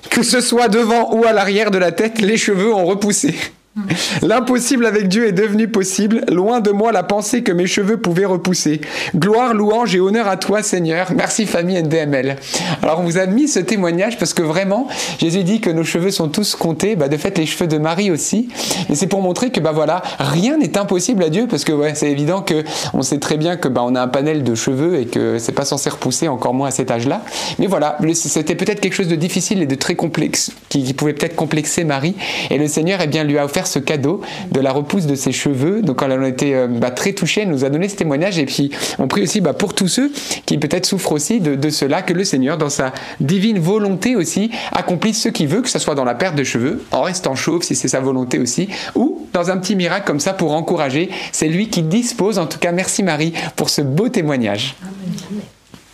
que 0.10 0.24
ce 0.24 0.42
soit 0.42 0.68
devant 0.68 1.14
ou 1.16 1.26
à 1.26 1.34
l'arrière 1.34 1.72
de 1.72 1.78
la 1.78 1.92
tête, 1.92 2.20
les 2.20 2.38
cheveux 2.38 2.74
ont 2.74 2.86
repoussé. 2.86 3.36
L'impossible 4.22 4.86
avec 4.86 5.08
Dieu 5.08 5.28
est 5.28 5.32
devenu 5.32 5.70
possible. 5.70 6.26
Loin 6.30 6.60
de 6.60 6.72
moi 6.72 6.92
la 6.92 7.04
pensée 7.04 7.42
que 7.42 7.54
mes 7.54 7.68
cheveux 7.68 7.96
pouvaient 7.96 8.26
repousser. 8.26 8.82
Gloire, 9.16 9.54
louange 9.54 9.96
et 9.96 10.02
honneur 10.02 10.28
à 10.28 10.36
toi, 10.36 10.62
Seigneur. 10.62 11.14
Merci, 11.16 11.46
famille 11.46 11.82
NDML. 11.82 12.36
Alors, 12.84 13.00
on 13.00 13.04
vous 13.04 13.18
a 13.18 13.26
mis 13.28 13.48
ce 13.48 13.60
témoignage 13.60 14.18
parce 14.18 14.34
que 14.34 14.42
vraiment, 14.42 14.90
Jésus 15.20 15.44
dit 15.46 15.62
que 15.62 15.70
nos 15.70 15.86
cheveux 15.86 16.12
sont 16.12 16.28
tous 16.28 16.56
comptés. 16.56 16.98
Bah, 16.98 17.08
de 17.08 17.16
fait, 17.16 17.38
les 17.38 17.46
cheveux 17.46 17.68
de 17.68 17.78
Marie 17.78 18.12
aussi. 18.12 18.50
Et 18.90 18.96
c'est 18.96 19.08
pour 19.08 19.22
montrer 19.22 19.52
que, 19.52 19.62
bah 19.62 19.72
voilà, 19.72 20.02
rien 20.20 20.58
n'est 20.58 20.78
impossible 20.78 21.24
à 21.24 21.30
Dieu 21.30 21.48
parce 21.50 21.64
que, 21.64 21.72
ouais, 21.72 21.96
c'est 21.96 22.12
évident 22.12 22.42
que 22.42 22.66
on 22.94 23.04
sait 23.04 23.20
très 23.20 23.38
bien 23.38 23.56
que, 23.56 23.70
bah, 23.70 23.84
on 23.86 23.96
a 23.96 24.02
un 24.02 24.10
panel 24.10 24.44
de 24.44 24.54
cheveux 24.54 25.00
et 25.00 25.06
que 25.06 25.40
c'est 25.40 25.54
pas 25.54 25.66
censé 25.66 25.90
repousser 25.90 26.28
encore 26.28 26.54
moins 26.54 26.68
à 26.68 26.72
cet 26.72 26.92
âge-là. 26.92 27.24
Mais 27.58 27.68
voilà, 27.68 27.98
c'était 28.16 28.56
peut-être 28.56 28.82
quelque 28.82 28.96
chose 28.96 29.08
de 29.08 29.16
difficile 29.16 29.62
et 29.62 29.66
de 29.66 29.76
très 29.76 29.96
complexe 29.96 30.52
qui, 30.68 30.94
pouvait 30.94 31.14
peut-être 31.14 31.38
complexer 31.38 31.86
Marie. 31.86 32.16
Et 32.50 32.58
le 32.58 32.68
Seigneur, 32.68 33.00
eh 33.02 33.08
bien, 33.08 33.24
lui 33.24 33.38
a 33.38 33.46
offert 33.46 33.61
ce 33.68 33.80
cadeau 33.80 34.22
de 34.52 34.60
la 34.60 34.72
repousse 34.72 35.06
de 35.06 35.16
ses 35.16 35.32
cheveux. 35.32 35.82
Donc, 35.82 35.98
quand 35.98 36.10
elle 36.10 36.20
en 36.20 36.26
était 36.26 36.54
euh, 36.54 36.68
bah, 36.68 36.92
très 36.92 37.14
touchée, 37.14 37.42
elle 37.42 37.50
nous 37.50 37.66
a 37.66 37.70
donné 37.70 37.90
ce 37.90 37.96
témoignage. 37.96 38.38
Et 38.40 38.46
puis, 38.46 38.72
on 39.00 39.08
prie 39.08 39.24
aussi 39.24 39.42
bah, 39.42 39.54
pour 39.54 39.74
tous 39.74 39.88
ceux 39.88 40.12
qui 40.46 40.58
peut-être 40.58 40.86
souffrent 40.86 41.12
aussi 41.12 41.40
de, 41.40 41.70
cela, 41.70 42.02
que 42.02 42.14
le 42.14 42.24
Seigneur, 42.24 42.58
dans 42.58 42.70
sa 42.70 42.94
divine 43.20 43.60
volonté 43.60 44.16
aussi, 44.16 44.52
accomplisse 44.72 45.22
ce 45.22 45.30
qu'il 45.30 45.48
veut, 45.48 45.62
que 45.62 45.70
ce 45.70 45.80
soit 45.80 45.96
dans 45.96 46.06
la 46.06 46.16
perte 46.16 46.36
de 46.36 46.44
cheveux, 46.44 46.84
en 46.92 47.02
restant 47.04 47.36
chauve 47.36 47.64
si 47.64 47.76
c'est 47.76 47.88
sa 47.88 48.00
volonté 48.00 48.40
aussi, 48.40 48.70
ou 48.96 49.28
dans 49.34 49.50
un 49.50 49.58
petit 49.58 49.76
miracle 49.76 50.06
comme 50.06 50.20
ça 50.20 50.34
pour 50.34 50.54
encourager. 50.54 51.10
C'est 51.32 51.48
lui 51.48 51.70
qui 51.70 51.84
dispose. 51.84 52.40
En 52.40 52.46
tout 52.46 52.60
cas, 52.60 52.72
merci 52.72 53.04
Marie 53.04 53.34
pour 53.56 53.70
ce 53.70 53.82
beau 53.82 54.10
témoignage. 54.10 54.76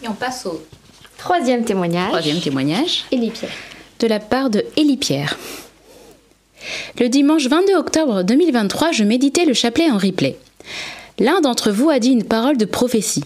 Et 0.03 0.07
on 0.07 0.13
passe 0.13 0.45
au 0.45 0.61
troisième 1.17 1.63
témoignage. 1.63 2.09
Troisième 2.09 2.39
témoignage. 2.39 3.05
Élie 3.11 3.31
Pierre. 3.31 3.51
De 3.99 4.07
la 4.07 4.19
part 4.19 4.49
de 4.49 4.63
Élie 4.75 4.97
Pierre. 4.97 5.37
Le 6.99 7.09
dimanche 7.09 7.47
22 7.47 7.75
octobre 7.75 8.23
2023, 8.23 8.91
je 8.91 9.03
méditais 9.03 9.45
le 9.45 9.53
chapelet 9.53 9.89
en 9.89 9.97
replay. 9.97 10.37
L'un 11.19 11.41
d'entre 11.41 11.71
vous 11.71 11.89
a 11.89 11.99
dit 11.99 12.09
une 12.11 12.23
parole 12.23 12.57
de 12.57 12.65
prophétie. 12.65 13.23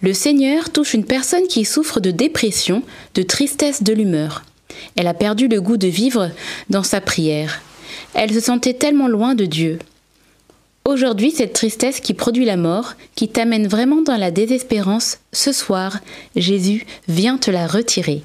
Le 0.00 0.12
Seigneur 0.12 0.70
touche 0.70 0.94
une 0.94 1.04
personne 1.04 1.46
qui 1.46 1.64
souffre 1.64 2.00
de 2.00 2.10
dépression, 2.10 2.82
de 3.14 3.22
tristesse 3.22 3.82
de 3.82 3.92
l'humeur. 3.92 4.44
Elle 4.96 5.06
a 5.06 5.14
perdu 5.14 5.48
le 5.48 5.60
goût 5.60 5.76
de 5.76 5.88
vivre 5.88 6.30
dans 6.70 6.82
sa 6.82 7.00
prière. 7.00 7.60
Elle 8.14 8.32
se 8.32 8.40
sentait 8.40 8.74
tellement 8.74 9.08
loin 9.08 9.34
de 9.34 9.44
Dieu. 9.44 9.78
Aujourd'hui, 10.84 11.30
cette 11.30 11.52
tristesse 11.52 12.00
qui 12.00 12.14
produit 12.14 12.46
la 12.46 12.56
mort, 12.56 12.94
qui 13.14 13.28
t'amène 13.28 13.68
vraiment 13.68 14.00
dans 14.00 14.16
la 14.16 14.30
désespérance, 14.30 15.18
ce 15.32 15.52
soir, 15.52 15.98
Jésus 16.34 16.86
vient 17.08 17.36
te 17.36 17.50
la 17.50 17.66
retirer. 17.66 18.22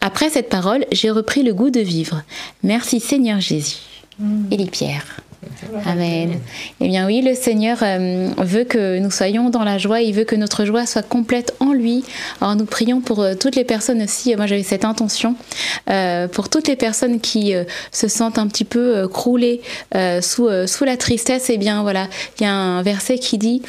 Après 0.00 0.30
cette 0.30 0.48
parole, 0.48 0.84
j'ai 0.92 1.10
repris 1.10 1.42
le 1.42 1.54
goût 1.54 1.70
de 1.70 1.80
vivre. 1.80 2.22
Merci 2.62 3.00
Seigneur 3.00 3.40
Jésus. 3.40 3.76
Élie 4.50 4.70
Pierre. 4.70 5.22
Amen. 5.86 6.38
Eh 6.80 6.88
bien 6.88 7.06
oui, 7.06 7.22
le 7.22 7.34
Seigneur 7.34 7.78
euh, 7.82 8.28
veut 8.38 8.64
que 8.64 8.98
nous 8.98 9.10
soyons 9.10 9.48
dans 9.48 9.64
la 9.64 9.78
joie, 9.78 10.02
il 10.02 10.14
veut 10.14 10.24
que 10.24 10.36
notre 10.36 10.66
joie 10.66 10.84
soit 10.84 11.02
complète 11.02 11.54
en 11.60 11.72
lui. 11.72 12.04
Alors 12.40 12.56
nous 12.56 12.66
prions 12.66 13.00
pour 13.00 13.20
euh, 13.20 13.34
toutes 13.34 13.56
les 13.56 13.64
personnes 13.64 14.02
aussi, 14.02 14.36
moi 14.36 14.46
j'avais 14.46 14.62
cette 14.62 14.84
intention, 14.84 15.36
euh, 15.88 16.28
pour 16.28 16.50
toutes 16.50 16.68
les 16.68 16.76
personnes 16.76 17.20
qui 17.20 17.54
se 17.90 18.08
sentent 18.08 18.38
un 18.38 18.48
petit 18.48 18.64
peu 18.64 19.08
croulées 19.08 19.62
sous, 20.20 20.48
sous 20.66 20.84
la 20.84 20.96
tristesse, 20.96 21.48
eh 21.48 21.58
bien 21.58 21.82
voilà, 21.82 22.08
il 22.38 22.42
y 22.42 22.46
a 22.46 22.52
un 22.52 22.82
verset 22.82 23.18
qui 23.18 23.38
dit, 23.38 23.62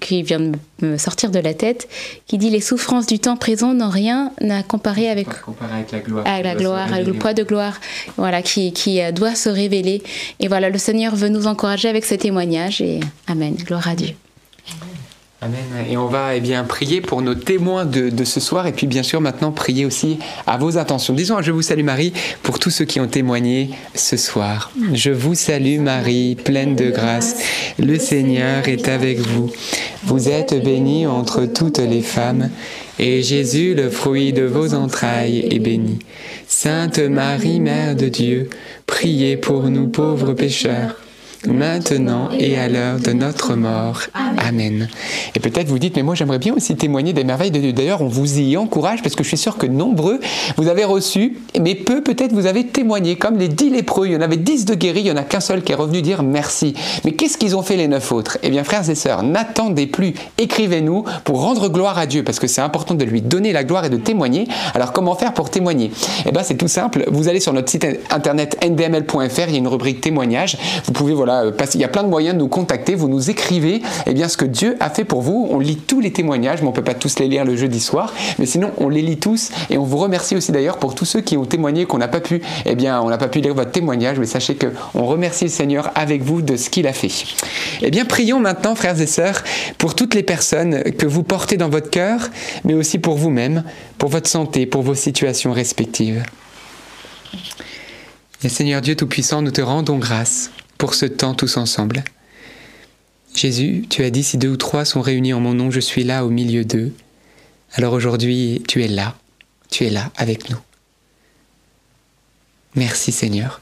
qui 0.00 0.22
vient 0.22 0.40
de 0.40 0.52
me 0.82 0.96
sortir 0.96 1.30
de 1.30 1.38
la 1.38 1.54
tête, 1.54 1.88
qui 2.26 2.38
dit 2.38 2.50
les 2.50 2.60
souffrances 2.60 3.06
du 3.06 3.18
temps 3.18 3.36
présent 3.36 3.74
n'ont 3.74 3.90
rien 3.90 4.32
à 4.48 4.62
comparer 4.62 5.08
avec, 5.08 5.28
avec 5.60 5.92
la 5.92 5.98
gloire, 6.00 6.26
avec, 6.26 6.44
la 6.44 6.54
gloire, 6.54 6.92
avec 6.92 7.06
le 7.06 7.12
poids 7.14 7.34
de 7.34 7.42
gloire, 7.42 7.80
voilà, 8.16 8.42
qui, 8.42 8.72
qui 8.72 9.00
doit 9.12 9.34
se 9.34 9.48
révéler. 9.48 10.02
Et 10.38 10.48
voilà, 10.48 10.70
le 10.70 10.78
Seigneur 10.78 11.14
veut 11.14 11.28
nous 11.28 11.46
encourager 11.46 11.88
avec 11.88 12.04
ce 12.04 12.14
témoignage 12.14 12.80
et 12.80 13.00
Amen. 13.26 13.54
Gloire 13.54 13.88
à 13.88 13.94
Dieu. 13.94 14.14
Amen. 15.42 15.58
Et 15.88 15.96
on 15.96 16.06
va 16.06 16.36
eh 16.36 16.40
bien 16.40 16.64
prier 16.64 17.00
pour 17.00 17.22
nos 17.22 17.34
témoins 17.34 17.86
de, 17.86 18.10
de, 18.10 18.24
ce 18.24 18.40
soir 18.40 18.66
et 18.66 18.72
puis 18.72 18.86
bien 18.86 19.02
sûr 19.02 19.22
maintenant 19.22 19.52
prier 19.52 19.86
aussi 19.86 20.18
à 20.46 20.58
vos 20.58 20.76
intentions. 20.76 21.14
Disons 21.14 21.40
Je 21.40 21.50
vous 21.50 21.62
salue 21.62 21.82
Marie 21.82 22.12
pour 22.42 22.58
tous 22.58 22.68
ceux 22.68 22.84
qui 22.84 23.00
ont 23.00 23.06
témoigné 23.06 23.70
ce 23.94 24.18
soir. 24.18 24.70
Je 24.92 25.10
vous 25.10 25.34
salue 25.34 25.80
Marie, 25.80 26.34
pleine 26.34 26.76
de 26.76 26.90
grâce. 26.90 27.36
Le 27.78 27.98
Seigneur 27.98 28.68
est 28.68 28.86
avec 28.86 29.18
vous. 29.20 29.50
Vous 30.04 30.28
êtes 30.28 30.62
bénie 30.62 31.06
entre 31.06 31.46
toutes 31.46 31.78
les 31.78 32.02
femmes 32.02 32.50
et 32.98 33.22
Jésus, 33.22 33.74
le 33.74 33.88
fruit 33.88 34.34
de 34.34 34.42
vos 34.42 34.74
entrailles, 34.74 35.48
est 35.50 35.58
béni. 35.58 36.00
Sainte 36.48 36.98
Marie, 36.98 37.58
Mère 37.58 37.96
de 37.96 38.08
Dieu, 38.08 38.50
priez 38.84 39.38
pour 39.38 39.70
nous 39.70 39.88
pauvres 39.88 40.34
pécheurs 40.34 40.99
maintenant 41.46 42.28
et 42.38 42.58
à 42.58 42.68
l'heure 42.68 42.98
de 42.98 43.12
notre 43.12 43.54
mort. 43.54 44.02
Amen. 44.38 44.88
Et 45.34 45.40
peut-être 45.40 45.68
vous 45.68 45.78
dites, 45.78 45.96
mais 45.96 46.02
moi 46.02 46.14
j'aimerais 46.14 46.38
bien 46.38 46.54
aussi 46.54 46.76
témoigner 46.76 47.12
des 47.12 47.24
merveilles 47.24 47.50
de 47.50 47.58
Dieu. 47.58 47.72
D'ailleurs, 47.72 48.02
on 48.02 48.08
vous 48.08 48.38
y 48.38 48.56
encourage 48.56 49.02
parce 49.02 49.14
que 49.14 49.22
je 49.22 49.28
suis 49.28 49.38
sûr 49.38 49.56
que 49.56 49.66
nombreux 49.66 50.20
vous 50.56 50.68
avez 50.68 50.84
reçu, 50.84 51.38
mais 51.60 51.74
peu 51.74 52.02
peut-être 52.02 52.32
vous 52.32 52.46
avez 52.46 52.66
témoigné, 52.66 53.16
comme 53.16 53.38
les 53.38 53.48
dix 53.48 53.70
lépreux. 53.70 54.06
Il 54.06 54.12
y 54.12 54.16
en 54.16 54.20
avait 54.20 54.36
dix 54.36 54.64
de 54.64 54.74
guéris, 54.74 55.00
il 55.00 55.04
n'y 55.04 55.10
en 55.12 55.16
a 55.16 55.22
qu'un 55.22 55.40
seul 55.40 55.62
qui 55.62 55.72
est 55.72 55.76
revenu 55.76 56.02
dire 56.02 56.22
merci. 56.22 56.74
Mais 57.04 57.12
qu'est-ce 57.12 57.38
qu'ils 57.38 57.56
ont 57.56 57.62
fait 57.62 57.76
les 57.76 57.88
neuf 57.88 58.12
autres? 58.12 58.38
Eh 58.42 58.50
bien, 58.50 58.64
frères 58.64 58.88
et 58.88 58.94
sœurs, 58.94 59.22
n'attendez 59.22 59.86
plus, 59.86 60.14
écrivez-nous 60.38 61.04
pour 61.24 61.40
rendre 61.40 61.68
gloire 61.68 61.98
à 61.98 62.06
Dieu 62.06 62.22
parce 62.22 62.38
que 62.38 62.46
c'est 62.46 62.60
important 62.60 62.94
de 62.94 63.04
lui 63.04 63.22
donner 63.22 63.52
la 63.52 63.64
gloire 63.64 63.84
et 63.84 63.90
de 63.90 63.96
témoigner. 63.96 64.46
Alors, 64.74 64.92
comment 64.92 65.14
faire 65.14 65.32
pour 65.32 65.50
témoigner? 65.50 65.90
Eh 66.26 66.32
bien, 66.32 66.42
c'est 66.42 66.56
tout 66.56 66.68
simple. 66.68 67.04
Vous 67.08 67.28
allez 67.28 67.40
sur 67.40 67.52
notre 67.52 67.70
site 67.70 67.86
internet 68.10 68.58
ndml.fr, 68.64 69.48
il 69.48 69.52
y 69.52 69.54
a 69.54 69.58
une 69.58 69.68
rubrique 69.68 70.00
témoignage. 70.00 70.56
Vous 70.84 70.92
pouvez, 70.92 71.14
voilà, 71.14 71.29
euh, 71.30 71.52
il 71.74 71.80
y 71.80 71.84
a 71.84 71.88
plein 71.88 72.02
de 72.02 72.08
moyens 72.08 72.34
de 72.34 72.40
nous 72.40 72.48
contacter. 72.48 72.94
Vous 72.94 73.08
nous 73.08 73.30
écrivez 73.30 73.82
eh 74.06 74.14
bien, 74.14 74.28
ce 74.28 74.36
que 74.36 74.44
Dieu 74.44 74.76
a 74.80 74.90
fait 74.90 75.04
pour 75.04 75.22
vous. 75.22 75.48
On 75.50 75.58
lit 75.58 75.76
tous 75.76 76.00
les 76.00 76.12
témoignages, 76.12 76.60
mais 76.60 76.68
on 76.68 76.70
ne 76.70 76.76
peut 76.76 76.84
pas 76.84 76.94
tous 76.94 77.18
les 77.18 77.28
lire 77.28 77.44
le 77.44 77.56
jeudi 77.56 77.80
soir. 77.80 78.12
Mais 78.38 78.46
sinon, 78.46 78.70
on 78.78 78.88
les 78.88 79.02
lit 79.02 79.18
tous. 79.18 79.50
Et 79.70 79.78
on 79.78 79.84
vous 79.84 79.98
remercie 79.98 80.36
aussi 80.36 80.52
d'ailleurs 80.52 80.78
pour 80.78 80.94
tous 80.94 81.04
ceux 81.04 81.20
qui 81.20 81.36
ont 81.36 81.44
témoigné 81.44 81.86
qu'on 81.86 81.98
n'a 81.98 82.08
pas 82.08 82.20
pu, 82.20 82.42
eh 82.66 82.74
bien, 82.74 83.00
on 83.00 83.08
n'a 83.08 83.18
pas 83.18 83.28
pu 83.28 83.40
lire 83.40 83.54
votre 83.54 83.70
témoignage. 83.70 84.18
Mais 84.18 84.26
sachez 84.26 84.56
qu'on 84.56 85.04
remercie 85.04 85.44
le 85.44 85.50
Seigneur 85.50 85.90
avec 85.94 86.22
vous 86.22 86.42
de 86.42 86.56
ce 86.56 86.70
qu'il 86.70 86.86
a 86.86 86.92
fait. 86.92 87.10
Eh 87.82 87.90
bien, 87.90 88.04
prions 88.04 88.40
maintenant, 88.40 88.74
frères 88.74 89.00
et 89.00 89.06
sœurs, 89.06 89.42
pour 89.78 89.94
toutes 89.94 90.14
les 90.14 90.22
personnes 90.22 90.82
que 90.82 91.06
vous 91.06 91.22
portez 91.22 91.56
dans 91.56 91.68
votre 91.68 91.90
cœur, 91.90 92.20
mais 92.64 92.74
aussi 92.74 92.98
pour 92.98 93.16
vous-même, 93.16 93.64
pour 93.98 94.08
votre 94.08 94.28
santé, 94.28 94.66
pour 94.66 94.82
vos 94.82 94.94
situations 94.94 95.52
respectives. 95.52 96.22
Et 98.42 98.48
Seigneur 98.48 98.80
Dieu 98.80 98.96
Tout-Puissant, 98.96 99.42
nous 99.42 99.50
te 99.50 99.60
rendons 99.60 99.98
grâce 99.98 100.50
pour 100.80 100.94
ce 100.94 101.04
temps 101.04 101.34
tous 101.34 101.58
ensemble. 101.58 102.02
Jésus, 103.36 103.84
tu 103.90 104.02
as 104.02 104.10
dit, 104.10 104.24
si 104.24 104.38
deux 104.38 104.48
ou 104.48 104.56
trois 104.56 104.86
sont 104.86 105.02
réunis 105.02 105.34
en 105.34 105.40
mon 105.40 105.52
nom, 105.52 105.70
je 105.70 105.78
suis 105.78 106.04
là 106.04 106.24
au 106.24 106.30
milieu 106.30 106.64
d'eux. 106.64 106.92
Alors 107.74 107.92
aujourd'hui, 107.92 108.62
tu 108.66 108.82
es 108.82 108.88
là, 108.88 109.14
tu 109.70 109.84
es 109.84 109.90
là 109.90 110.10
avec 110.16 110.48
nous. 110.48 110.56
Merci 112.74 113.12
Seigneur. 113.12 113.60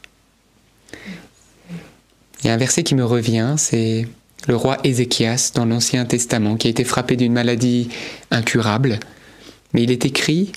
Il 2.40 2.46
y 2.46 2.50
a 2.50 2.54
un 2.54 2.56
verset 2.56 2.84
qui 2.84 2.94
me 2.94 3.04
revient, 3.04 3.56
c'est 3.58 4.06
le 4.46 4.54
roi 4.54 4.78
Ézéchias 4.84 5.50
dans 5.54 5.66
l'Ancien 5.66 6.04
Testament 6.04 6.56
qui 6.56 6.68
a 6.68 6.70
été 6.70 6.84
frappé 6.84 7.16
d'une 7.16 7.32
maladie 7.32 7.88
incurable, 8.30 9.00
mais 9.74 9.82
il 9.82 9.90
est 9.90 10.06
écrit, 10.06 10.52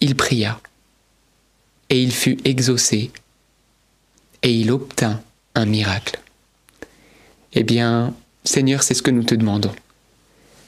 il 0.00 0.16
pria 0.16 0.60
et 1.90 2.02
il 2.02 2.12
fut 2.12 2.38
exaucé 2.44 3.12
et 4.46 4.52
il 4.52 4.70
obtint 4.70 5.20
un 5.56 5.66
miracle. 5.66 6.20
Eh 7.52 7.64
bien, 7.64 8.14
Seigneur, 8.44 8.84
c'est 8.84 8.94
ce 8.94 9.02
que 9.02 9.10
nous 9.10 9.24
te 9.24 9.34
demandons. 9.34 9.74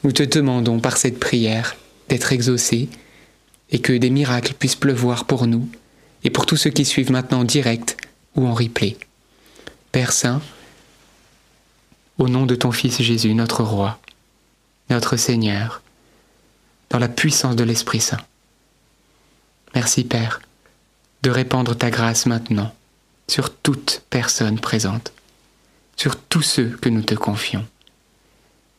Nous 0.03 0.11
te 0.11 0.25
demandons 0.25 0.81
par 0.81 0.97
cette 0.97 1.21
prière 1.21 1.77
d'être 2.09 2.33
exaucé 2.33 2.89
et 3.71 3.79
que 3.79 3.93
des 3.93 4.11
miracles 4.11 4.55
puissent 4.55 4.75
pleuvoir 4.75 5.27
pour 5.27 5.47
nous 5.47 5.69
et 6.25 6.31
pour 6.31 6.45
tous 6.45 6.57
ceux 6.57 6.71
qui 6.71 6.85
suivent 6.85 7.13
maintenant 7.13 7.43
en 7.43 7.45
direct 7.45 7.97
ou 8.35 8.49
en 8.49 8.53
replay. 8.53 8.97
Père 9.93 10.13
Saint, 10.13 10.43
au 12.19 12.29
nom 12.29 12.47
de 12.47 12.57
ton 12.57 12.73
Fils 12.73 13.01
Jésus, 13.01 13.33
notre 13.33 13.63
Roi, 13.63 14.01
notre 14.91 15.17
Seigneur, 15.17 15.83
dans 16.91 16.99
la 16.99 17.09
puissance 17.09 17.55
de 17.55 17.63
l'Esprit 17.63 18.01
Saint. 18.01 18.25
Merci 19.77 20.03
Père 20.03 20.41
de 21.23 21.31
répandre 21.31 21.77
ta 21.77 21.91
grâce 21.91 22.27
maintenant 22.27 22.73
sur 23.29 23.55
toute 23.55 24.03
personne 24.11 24.59
présente, 24.59 25.13
sur 25.97 26.17
tous 26.17 26.43
ceux 26.43 26.71
que 26.71 26.89
nous 26.89 27.03
te 27.03 27.15
confions. 27.15 27.67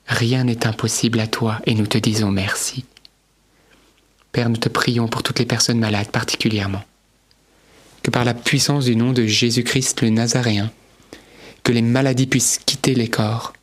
Rien 0.08 0.44
n'est 0.44 0.66
impossible 0.66 1.20
à 1.20 1.28
toi 1.28 1.60
et 1.66 1.76
nous 1.76 1.86
te 1.86 1.98
disons 1.98 2.32
merci. 2.32 2.86
Père, 4.32 4.50
nous 4.50 4.58
te 4.58 4.70
prions 4.70 5.08
pour 5.08 5.24
toutes 5.24 5.40
les 5.40 5.46
personnes 5.46 5.80
malades 5.80 6.10
particulièrement. 6.10 6.84
Que 8.04 8.12
par 8.12 8.26
la 8.26 8.34
puissance 8.34 8.86
du 8.86 8.96
nom 8.96 9.14
de 9.14 9.26
Jésus-Christ 9.26 10.02
le 10.02 10.10
Nazaréen, 10.10 10.72
que 11.64 11.72
les 11.72 11.82
maladies 11.82 12.28
puissent 12.28 12.60
quitter 12.66 12.96
les 12.96 13.10
corps, 13.10 13.54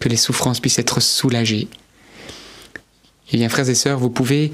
que 0.00 0.08
les 0.08 0.16
souffrances 0.16 0.60
puissent 0.60 0.78
être 0.78 1.00
soulagées. 1.00 1.68
Eh 3.32 3.36
bien, 3.36 3.48
frères 3.48 3.68
et 3.68 3.74
sœurs, 3.74 3.98
vous 3.98 4.10
pouvez 4.10 4.50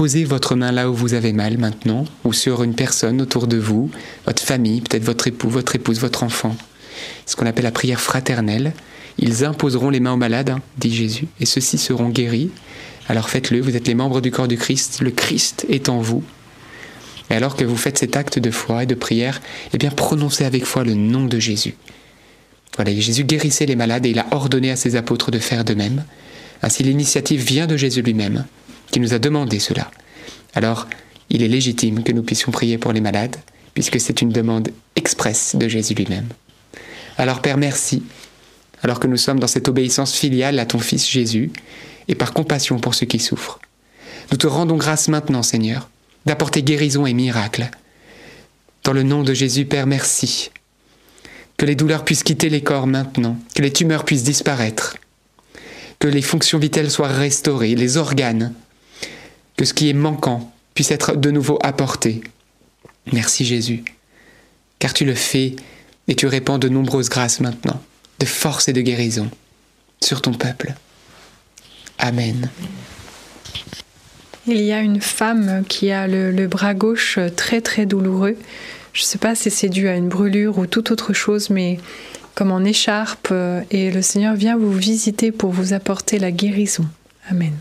posez 0.00 0.24
votre 0.24 0.56
main 0.56 0.72
là 0.72 0.88
où 0.88 0.94
vous 0.94 1.12
avez 1.12 1.34
mal 1.34 1.58
maintenant, 1.58 2.06
ou 2.24 2.32
sur 2.32 2.62
une 2.62 2.74
personne 2.74 3.20
autour 3.20 3.46
de 3.46 3.58
vous, 3.58 3.90
votre 4.24 4.42
famille, 4.42 4.80
peut-être 4.80 5.04
votre 5.04 5.26
époux, 5.26 5.50
votre 5.50 5.76
épouse, 5.76 6.00
votre 6.00 6.22
enfant. 6.22 6.56
Ce 7.26 7.36
qu'on 7.36 7.44
appelle 7.44 7.64
la 7.64 7.70
prière 7.70 8.00
fraternelle. 8.00 8.72
Ils 9.18 9.44
imposeront 9.44 9.90
les 9.90 10.00
mains 10.00 10.14
aux 10.14 10.16
malades, 10.16 10.48
hein, 10.48 10.62
dit 10.78 10.96
Jésus, 10.96 11.26
et 11.38 11.44
ceux-ci 11.44 11.76
seront 11.76 12.08
guéris. 12.08 12.50
Alors 13.08 13.28
faites-le, 13.28 13.60
vous 13.60 13.76
êtes 13.76 13.86
les 13.88 13.94
membres 13.94 14.22
du 14.22 14.30
corps 14.30 14.48
du 14.48 14.56
Christ, 14.56 15.02
le 15.02 15.10
Christ 15.10 15.66
est 15.68 15.90
en 15.90 16.00
vous. 16.00 16.24
Et 17.28 17.34
alors 17.34 17.54
que 17.54 17.66
vous 17.66 17.76
faites 17.76 17.98
cet 17.98 18.16
acte 18.16 18.38
de 18.38 18.50
foi 18.50 18.84
et 18.84 18.86
de 18.86 18.94
prière, 18.94 19.42
eh 19.74 19.76
bien 19.76 19.90
prononcez 19.90 20.46
avec 20.46 20.64
foi 20.64 20.82
le 20.82 20.94
nom 20.94 21.26
de 21.26 21.38
Jésus. 21.38 21.74
Voilà, 22.74 22.90
Jésus 22.98 23.24
guérissait 23.24 23.66
les 23.66 23.76
malades 23.76 24.06
et 24.06 24.10
il 24.12 24.18
a 24.18 24.28
ordonné 24.30 24.70
à 24.70 24.76
ses 24.76 24.96
apôtres 24.96 25.30
de 25.30 25.38
faire 25.38 25.66
de 25.66 25.74
même. 25.74 26.04
Ainsi 26.62 26.84
l'initiative 26.84 27.42
vient 27.42 27.66
de 27.66 27.76
Jésus 27.76 28.00
lui-même, 28.00 28.46
qui 28.90 29.00
nous 29.00 29.14
a 29.14 29.18
demandé 29.18 29.58
cela. 29.58 29.90
Alors, 30.54 30.86
il 31.30 31.42
est 31.42 31.48
légitime 31.48 32.02
que 32.02 32.12
nous 32.12 32.22
puissions 32.22 32.52
prier 32.52 32.78
pour 32.78 32.92
les 32.92 33.00
malades, 33.00 33.36
puisque 33.74 34.00
c'est 34.00 34.20
une 34.20 34.30
demande 34.30 34.70
expresse 34.96 35.54
de 35.56 35.68
Jésus 35.68 35.94
lui-même. 35.94 36.28
Alors 37.16 37.40
Père, 37.40 37.56
merci, 37.56 38.02
alors 38.82 38.98
que 38.98 39.06
nous 39.06 39.16
sommes 39.16 39.38
dans 39.38 39.46
cette 39.46 39.68
obéissance 39.68 40.14
filiale 40.14 40.58
à 40.58 40.66
ton 40.66 40.78
Fils 40.78 41.08
Jésus, 41.08 41.52
et 42.08 42.14
par 42.14 42.32
compassion 42.32 42.78
pour 42.78 42.94
ceux 42.94 43.06
qui 43.06 43.20
souffrent. 43.20 43.60
Nous 44.32 44.36
te 44.36 44.46
rendons 44.46 44.76
grâce 44.76 45.08
maintenant, 45.08 45.42
Seigneur, 45.42 45.88
d'apporter 46.26 46.62
guérison 46.62 47.06
et 47.06 47.14
miracle. 47.14 47.70
Dans 48.82 48.92
le 48.92 49.02
nom 49.02 49.22
de 49.22 49.34
Jésus, 49.34 49.64
Père, 49.64 49.86
merci. 49.86 50.50
Que 51.56 51.66
les 51.66 51.76
douleurs 51.76 52.04
puissent 52.04 52.24
quitter 52.24 52.48
les 52.48 52.62
corps 52.62 52.86
maintenant, 52.86 53.36
que 53.54 53.62
les 53.62 53.72
tumeurs 53.72 54.04
puissent 54.04 54.24
disparaître, 54.24 54.96
que 55.98 56.08
les 56.08 56.22
fonctions 56.22 56.58
vitales 56.58 56.90
soient 56.90 57.08
restaurées, 57.08 57.74
les 57.74 57.96
organes, 57.96 58.54
que 59.60 59.66
ce 59.66 59.74
qui 59.74 59.90
est 59.90 59.92
manquant 59.92 60.50
puisse 60.72 60.90
être 60.90 61.16
de 61.16 61.30
nouveau 61.30 61.58
apporté. 61.62 62.22
Merci 63.12 63.44
Jésus, 63.44 63.84
car 64.78 64.94
tu 64.94 65.04
le 65.04 65.14
fais 65.14 65.54
et 66.08 66.14
tu 66.14 66.26
répands 66.26 66.56
de 66.56 66.70
nombreuses 66.70 67.10
grâces 67.10 67.40
maintenant, 67.40 67.78
de 68.20 68.24
force 68.24 68.68
et 68.68 68.72
de 68.72 68.80
guérison 68.80 69.30
sur 70.02 70.22
ton 70.22 70.32
peuple. 70.32 70.72
Amen. 71.98 72.48
Il 74.46 74.62
y 74.62 74.72
a 74.72 74.80
une 74.80 75.02
femme 75.02 75.62
qui 75.68 75.90
a 75.90 76.06
le, 76.08 76.30
le 76.30 76.46
bras 76.46 76.72
gauche 76.72 77.18
très 77.36 77.60
très 77.60 77.84
douloureux. 77.84 78.38
Je 78.94 79.02
ne 79.02 79.06
sais 79.06 79.18
pas 79.18 79.34
si 79.34 79.50
c'est 79.50 79.68
dû 79.68 79.88
à 79.88 79.94
une 79.94 80.08
brûlure 80.08 80.56
ou 80.56 80.66
toute 80.66 80.90
autre 80.90 81.12
chose, 81.12 81.50
mais 81.50 81.78
comme 82.34 82.50
en 82.50 82.64
écharpe, 82.64 83.28
euh, 83.30 83.60
et 83.70 83.90
le 83.90 84.00
Seigneur 84.00 84.36
vient 84.36 84.56
vous 84.56 84.72
visiter 84.72 85.32
pour 85.32 85.50
vous 85.50 85.74
apporter 85.74 86.18
la 86.18 86.32
guérison. 86.32 86.86
Amen. 87.28 87.52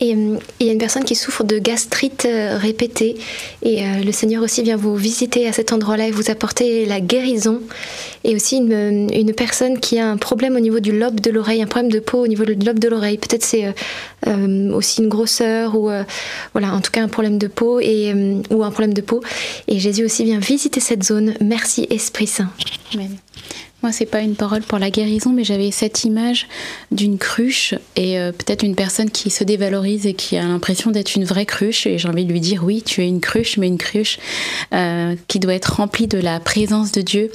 Et 0.00 0.14
euh, 0.14 0.38
il 0.60 0.66
y 0.66 0.70
a 0.70 0.72
une 0.72 0.78
personne 0.78 1.04
qui 1.04 1.14
souffre 1.14 1.42
de 1.44 1.58
gastrite 1.58 2.26
euh, 2.26 2.58
répétée. 2.58 3.16
Et 3.62 3.82
euh, 3.82 4.02
le 4.04 4.12
Seigneur 4.12 4.42
aussi 4.42 4.62
vient 4.62 4.76
vous 4.76 4.94
visiter 4.94 5.48
à 5.48 5.52
cet 5.52 5.72
endroit-là 5.72 6.08
et 6.08 6.10
vous 6.10 6.30
apporter 6.30 6.84
la 6.84 7.00
guérison. 7.00 7.60
Et 8.26 8.34
aussi 8.34 8.56
une, 8.56 9.32
personne 9.36 9.78
qui 9.78 10.00
a 10.00 10.10
un 10.10 10.16
problème 10.16 10.56
au 10.56 10.60
niveau 10.60 10.80
du 10.80 10.98
lobe 10.98 11.20
de 11.20 11.30
l'oreille, 11.30 11.62
un 11.62 11.66
problème 11.66 11.92
de 11.92 12.00
peau 12.00 12.24
au 12.24 12.26
niveau 12.26 12.44
du 12.44 12.54
lobe 12.54 12.80
de 12.80 12.88
l'oreille. 12.88 13.18
Peut-être 13.18 13.44
c'est 13.44 13.72
euh, 14.26 14.72
aussi 14.72 15.00
une 15.00 15.08
grosseur 15.08 15.76
ou 15.76 15.88
euh, 15.88 16.02
voilà, 16.52 16.74
en 16.74 16.80
tout 16.80 16.90
cas 16.90 17.02
un 17.02 17.08
problème 17.08 17.38
de 17.38 17.46
peau 17.46 17.78
et, 17.78 18.12
euh, 18.12 18.42
ou 18.50 18.64
un 18.64 18.72
problème 18.72 18.94
de 18.94 19.00
peau. 19.00 19.20
Et 19.68 19.78
Jésus 19.78 20.04
aussi 20.04 20.24
vient 20.24 20.40
visiter 20.40 20.80
cette 20.80 21.04
zone. 21.04 21.34
Merci 21.40 21.86
Esprit 21.88 22.26
Saint. 22.26 22.50
Amen. 22.94 23.16
Moi, 23.82 23.92
c'est 23.92 24.06
pas 24.06 24.22
une 24.22 24.34
parole 24.34 24.62
pour 24.62 24.78
la 24.78 24.90
guérison, 24.90 25.30
mais 25.32 25.44
j'avais 25.44 25.70
cette 25.70 26.04
image 26.04 26.48
d'une 26.90 27.18
cruche 27.18 27.74
et 27.94 28.18
euh, 28.18 28.32
peut-être 28.32 28.64
une 28.64 28.74
personne 28.74 29.10
qui 29.10 29.28
se 29.28 29.44
dévalorise 29.44 30.06
et 30.06 30.14
qui 30.14 30.38
a 30.38 30.42
l'impression 30.42 30.90
d'être 30.90 31.14
une 31.14 31.24
vraie 31.24 31.44
cruche. 31.44 31.86
Et 31.86 31.98
j'ai 31.98 32.08
envie 32.08 32.24
de 32.24 32.32
lui 32.32 32.40
dire 32.40 32.64
oui, 32.64 32.82
tu 32.82 33.02
es 33.02 33.06
une 33.06 33.20
cruche, 33.20 33.58
mais 33.58 33.68
une 33.68 33.76
cruche 33.76 34.18
euh, 34.72 35.14
qui 35.28 35.40
doit 35.40 35.54
être 35.54 35.76
remplie 35.76 36.06
de 36.06 36.18
la 36.18 36.40
présence 36.40 36.90
de 36.90 37.02
Dieu. 37.02 37.30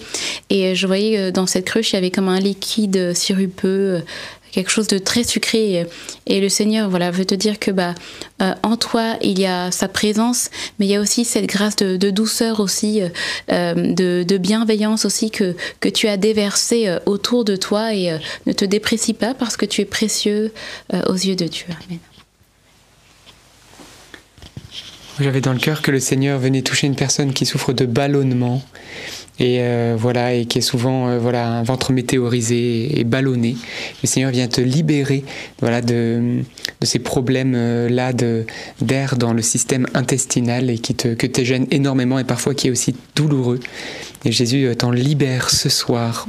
Et 0.50 0.76
je 0.82 0.88
voyais 0.88 1.18
euh, 1.18 1.32
dans 1.32 1.46
cette 1.46 1.66
cruche, 1.66 1.92
il 1.92 1.96
y 1.96 1.98
avait 1.98 2.12
comme 2.12 2.28
un 2.28 2.40
liquide 2.40 3.14
sirupeux 3.14 4.04
quelque 4.52 4.70
chose 4.70 4.88
de 4.88 4.98
très 4.98 5.24
sucré. 5.24 5.88
Et 6.28 6.42
le 6.42 6.50
Seigneur, 6.50 6.90
voilà, 6.90 7.10
veut 7.12 7.26
te 7.26 7.36
dire 7.36 7.60
que 7.60 7.72
bah, 7.72 7.96
euh, 8.42 8.54
en 8.64 8.78
toi, 8.78 9.16
il 9.22 9.40
y 9.40 9.46
a 9.46 9.72
sa 9.72 9.88
présence, 9.88 10.50
mais 10.78 10.86
il 10.86 10.90
y 10.90 10.96
a 10.96 11.02
aussi 11.02 11.26
cette 11.26 11.48
grâce 11.48 11.78
de, 11.78 12.10
douceur 12.12 12.60
aussi, 12.60 13.02
euh, 13.52 13.74
de, 13.74 14.38
bienveillance 14.38 15.06
aussi 15.06 15.32
que, 15.32 15.56
que 15.80 15.90
tu 15.90 16.08
as 16.08 16.18
déversé 16.18 16.88
euh, 16.88 17.00
autour 17.06 17.46
de 17.46 17.56
toi 17.56 17.94
et 17.94 18.18
ne 18.46 18.54
te 18.54 18.66
déprécie 18.66 19.14
pas 19.14 19.34
parce 19.34 19.56
que 19.56 19.66
tu 19.66 19.82
es 19.82 19.86
précieux 19.86 20.52
aux 21.08 21.14
yeux 21.14 21.36
de 21.36 21.46
Dieu. 21.46 21.68
J'avais 25.20 25.42
dans 25.42 25.54
le 25.54 25.60
cœur 25.60 25.82
que 25.82 25.92
le 25.92 26.00
Seigneur 26.00 26.40
venait 26.40 26.64
toucher 26.64 26.88
une 26.88 26.96
personne 26.96 27.34
qui 27.34 27.46
souffre 27.46 27.74
de 27.74 27.86
ballonnement 27.86 28.62
et 29.40 29.60
euh, 29.62 29.96
voilà 29.98 30.34
et 30.34 30.46
qui 30.46 30.60
est 30.60 30.62
souvent 30.62 31.08
euh, 31.08 31.20
voilà 31.20 31.48
un 31.48 31.64
ventre 31.64 31.92
météorisé 31.92 33.00
et 33.00 33.04
ballonné. 33.04 33.56
Le 34.04 34.08
Seigneur 34.08 34.32
vient 34.32 34.48
te 34.48 34.62
libérer 34.62 35.24
voilà 35.60 35.82
de, 35.82 36.42
de 36.80 36.86
ces 36.86 37.00
problèmes 37.00 37.54
euh, 37.56 37.90
là 37.90 38.14
de 38.14 38.46
d'air 38.82 39.18
dans 39.18 39.34
le 39.34 39.42
système 39.42 39.88
intestinal 39.94 40.70
et 40.70 40.78
qui 40.78 40.96
te 40.96 41.14
que 41.14 41.28
te 41.28 41.44
gêne 41.44 41.68
énormément 41.72 42.20
et 42.20 42.24
parfois 42.24 42.54
qui 42.54 42.68
est 42.68 42.72
aussi 42.72 42.96
douloureux. 43.16 43.60
Et 44.26 44.32
Jésus 44.32 44.68
t'en 44.78 44.92
libère 44.92 45.50
ce 45.50 45.70
soir 45.70 46.28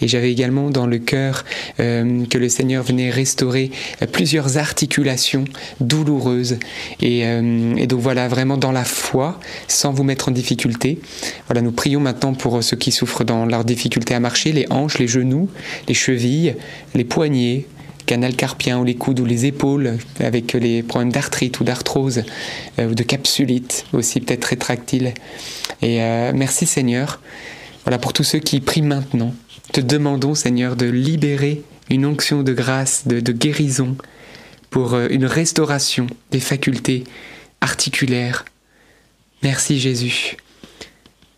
et 0.00 0.08
j'avais 0.08 0.30
également 0.30 0.70
dans 0.70 0.86
le 0.86 0.98
cœur 0.98 1.44
euh, 1.80 2.24
que 2.26 2.38
le 2.38 2.48
Seigneur 2.48 2.82
venait 2.82 3.10
restaurer 3.10 3.70
euh, 4.02 4.06
plusieurs 4.06 4.58
articulations 4.58 5.44
douloureuses. 5.80 6.58
Et, 7.00 7.24
euh, 7.24 7.74
et, 7.76 7.86
donc 7.86 8.00
voilà, 8.00 8.28
vraiment 8.28 8.56
dans 8.56 8.72
la 8.72 8.84
foi, 8.84 9.38
sans 9.68 9.92
vous 9.92 10.04
mettre 10.04 10.28
en 10.28 10.32
difficulté. 10.32 10.98
Voilà, 11.46 11.62
nous 11.62 11.72
prions 11.72 12.00
maintenant 12.00 12.34
pour 12.34 12.62
ceux 12.62 12.76
qui 12.76 12.92
souffrent 12.92 13.24
dans 13.24 13.46
leur 13.46 13.64
difficulté 13.64 14.14
à 14.14 14.20
marcher, 14.20 14.52
les 14.52 14.66
hanches, 14.70 14.98
les 14.98 15.08
genoux, 15.08 15.48
les 15.88 15.94
chevilles, 15.94 16.56
les 16.94 17.04
poignets, 17.04 17.66
canal 18.06 18.34
carpien 18.34 18.80
ou 18.80 18.84
les 18.84 18.96
coudes 18.96 19.20
ou 19.20 19.24
les 19.24 19.46
épaules 19.46 19.96
avec 20.18 20.54
les 20.54 20.82
problèmes 20.82 21.12
d'arthrite 21.12 21.60
ou 21.60 21.64
d'arthrose 21.64 22.24
ou 22.80 22.94
de 22.94 23.02
capsulite 23.04 23.86
aussi 23.92 24.20
peut-être 24.20 24.46
rétractile. 24.46 25.14
Et 25.82 25.98
merci 26.34 26.66
Seigneur. 26.66 27.20
Voilà 27.84 27.98
pour 27.98 28.12
tous 28.12 28.24
ceux 28.24 28.40
qui 28.40 28.60
prient 28.60 28.82
maintenant 28.82 29.32
te 29.72 29.80
demandons, 29.80 30.34
Seigneur, 30.34 30.76
de 30.76 30.86
libérer 30.86 31.62
une 31.90 32.04
onction 32.06 32.42
de 32.42 32.52
grâce, 32.52 33.06
de, 33.06 33.32
guérison, 33.32 33.96
pour 34.70 34.94
euh, 34.94 35.08
une 35.10 35.24
restauration 35.24 36.06
des 36.30 36.40
facultés 36.40 37.04
articulaires. 37.60 38.44
Merci 39.42 39.80
Jésus. 39.80 40.36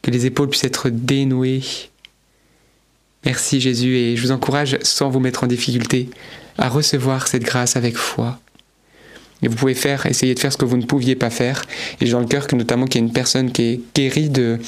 Que 0.02 0.10
les 0.10 0.26
épaules 0.26 0.50
puissent 0.50 0.64
être 0.64 0.90
dénouées. 0.90 1.62
Merci 3.24 3.60
Jésus 3.60 3.96
et 3.96 4.16
je 4.16 4.22
vous 4.22 4.32
encourage, 4.32 4.78
sans 4.82 5.08
vous 5.08 5.20
mettre 5.20 5.44
en 5.44 5.46
difficulté, 5.46 6.10
à 6.58 6.68
recevoir 6.68 7.28
cette 7.28 7.44
grâce 7.44 7.76
avec 7.76 7.96
foi. 7.96 8.38
Et 9.42 9.48
vous 9.48 9.56
pouvez 9.56 9.74
faire, 9.74 10.06
essayer 10.06 10.34
de 10.34 10.40
faire 10.40 10.52
ce 10.52 10.58
que 10.58 10.64
vous 10.64 10.76
ne 10.76 10.84
pouviez 10.84 11.16
pas 11.16 11.30
faire. 11.30 11.64
Et 12.00 12.06
j'ai 12.06 12.12
dans 12.12 12.20
le 12.20 12.26
cœur 12.26 12.46
que 12.46 12.56
notamment 12.56 12.86
qu'il 12.86 13.00
y 13.00 13.04
a 13.04 13.06
une 13.06 13.12
personne 13.12 13.50
qui 13.52 13.62
est 13.62 13.80
guérie 13.94 14.28
de, 14.28 14.58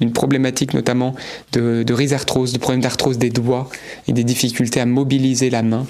une 0.00 0.12
problématique 0.12 0.74
notamment 0.74 1.14
de, 1.52 1.82
de 1.82 1.94
rhizarthrose, 1.94 2.52
de 2.52 2.58
problème 2.58 2.80
d'arthrose 2.80 3.18
des 3.18 3.30
doigts 3.30 3.68
et 4.08 4.12
des 4.12 4.24
difficultés 4.24 4.80
à 4.80 4.86
mobiliser 4.86 5.50
la 5.50 5.62
main. 5.62 5.86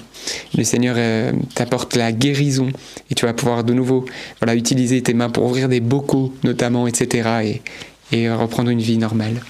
Le 0.57 0.63
Seigneur 0.63 0.95
euh, 0.97 1.31
t'apporte 1.55 1.95
la 1.95 2.11
guérison 2.11 2.67
et 3.09 3.15
tu 3.15 3.25
vas 3.25 3.33
pouvoir 3.33 3.63
de 3.63 3.73
nouveau 3.73 4.05
voilà, 4.39 4.55
utiliser 4.55 5.01
tes 5.01 5.13
mains 5.13 5.29
pour 5.29 5.45
ouvrir 5.45 5.69
des 5.69 5.79
bocaux 5.79 6.33
notamment, 6.43 6.87
etc. 6.87 7.61
et, 8.11 8.15
et 8.15 8.29
reprendre 8.29 8.69
une 8.69 8.81
vie 8.81 8.97
normale. 8.97 9.41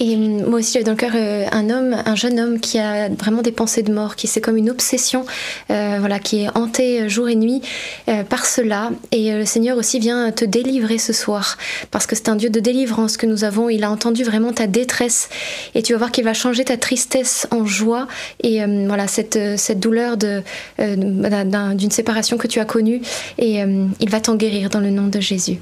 Et 0.00 0.16
moi 0.16 0.60
aussi, 0.60 0.72
j'avais 0.72 0.84
dans 0.84 0.92
le 0.92 0.96
cœur 0.96 1.12
euh, 1.14 1.44
un 1.52 1.68
homme, 1.68 1.94
un 2.06 2.14
jeune 2.14 2.40
homme 2.40 2.58
qui 2.58 2.78
a 2.78 3.10
vraiment 3.10 3.42
des 3.42 3.52
pensées 3.52 3.82
de 3.82 3.92
mort, 3.92 4.16
qui 4.16 4.26
c'est 4.26 4.40
comme 4.40 4.56
une 4.56 4.70
obsession, 4.70 5.26
euh, 5.70 5.98
voilà, 6.00 6.18
qui 6.18 6.44
est 6.44 6.48
hanté 6.56 7.06
jour 7.08 7.28
et 7.28 7.36
nuit 7.36 7.60
euh, 8.08 8.24
par 8.24 8.46
cela. 8.46 8.92
Et 9.12 9.32
le 9.32 9.44
Seigneur 9.44 9.76
aussi 9.76 9.98
vient 9.98 10.32
te 10.32 10.46
délivrer 10.46 10.96
ce 10.96 11.12
soir, 11.12 11.58
parce 11.90 12.06
que 12.06 12.16
c'est 12.16 12.30
un 12.30 12.36
Dieu 12.36 12.48
de 12.48 12.60
délivrance 12.60 13.18
que 13.18 13.26
nous 13.26 13.44
avons. 13.44 13.68
Il 13.68 13.84
a 13.84 13.90
entendu 13.90 14.24
vraiment 14.24 14.52
ta 14.52 14.66
détresse, 14.66 15.28
et 15.74 15.82
tu 15.82 15.92
vas 15.92 15.98
voir 15.98 16.12
qu'il 16.12 16.24
va 16.24 16.32
changer 16.32 16.64
ta 16.64 16.78
tristesse 16.78 17.46
en 17.50 17.66
joie. 17.66 18.08
Et 18.42 18.62
euh, 18.62 18.84
voilà, 18.86 19.06
cette, 19.06 19.38
cette 19.58 19.80
douleur 19.80 20.16
de, 20.16 20.42
euh, 20.80 21.74
d'une 21.74 21.90
séparation 21.90 22.38
que 22.38 22.46
tu 22.46 22.58
as 22.58 22.64
connue, 22.64 23.02
et 23.36 23.62
euh, 23.62 23.84
il 24.00 24.08
va 24.08 24.20
t'en 24.20 24.36
guérir 24.36 24.70
dans 24.70 24.80
le 24.80 24.90
nom 24.90 25.08
de 25.08 25.20
Jésus. 25.20 25.58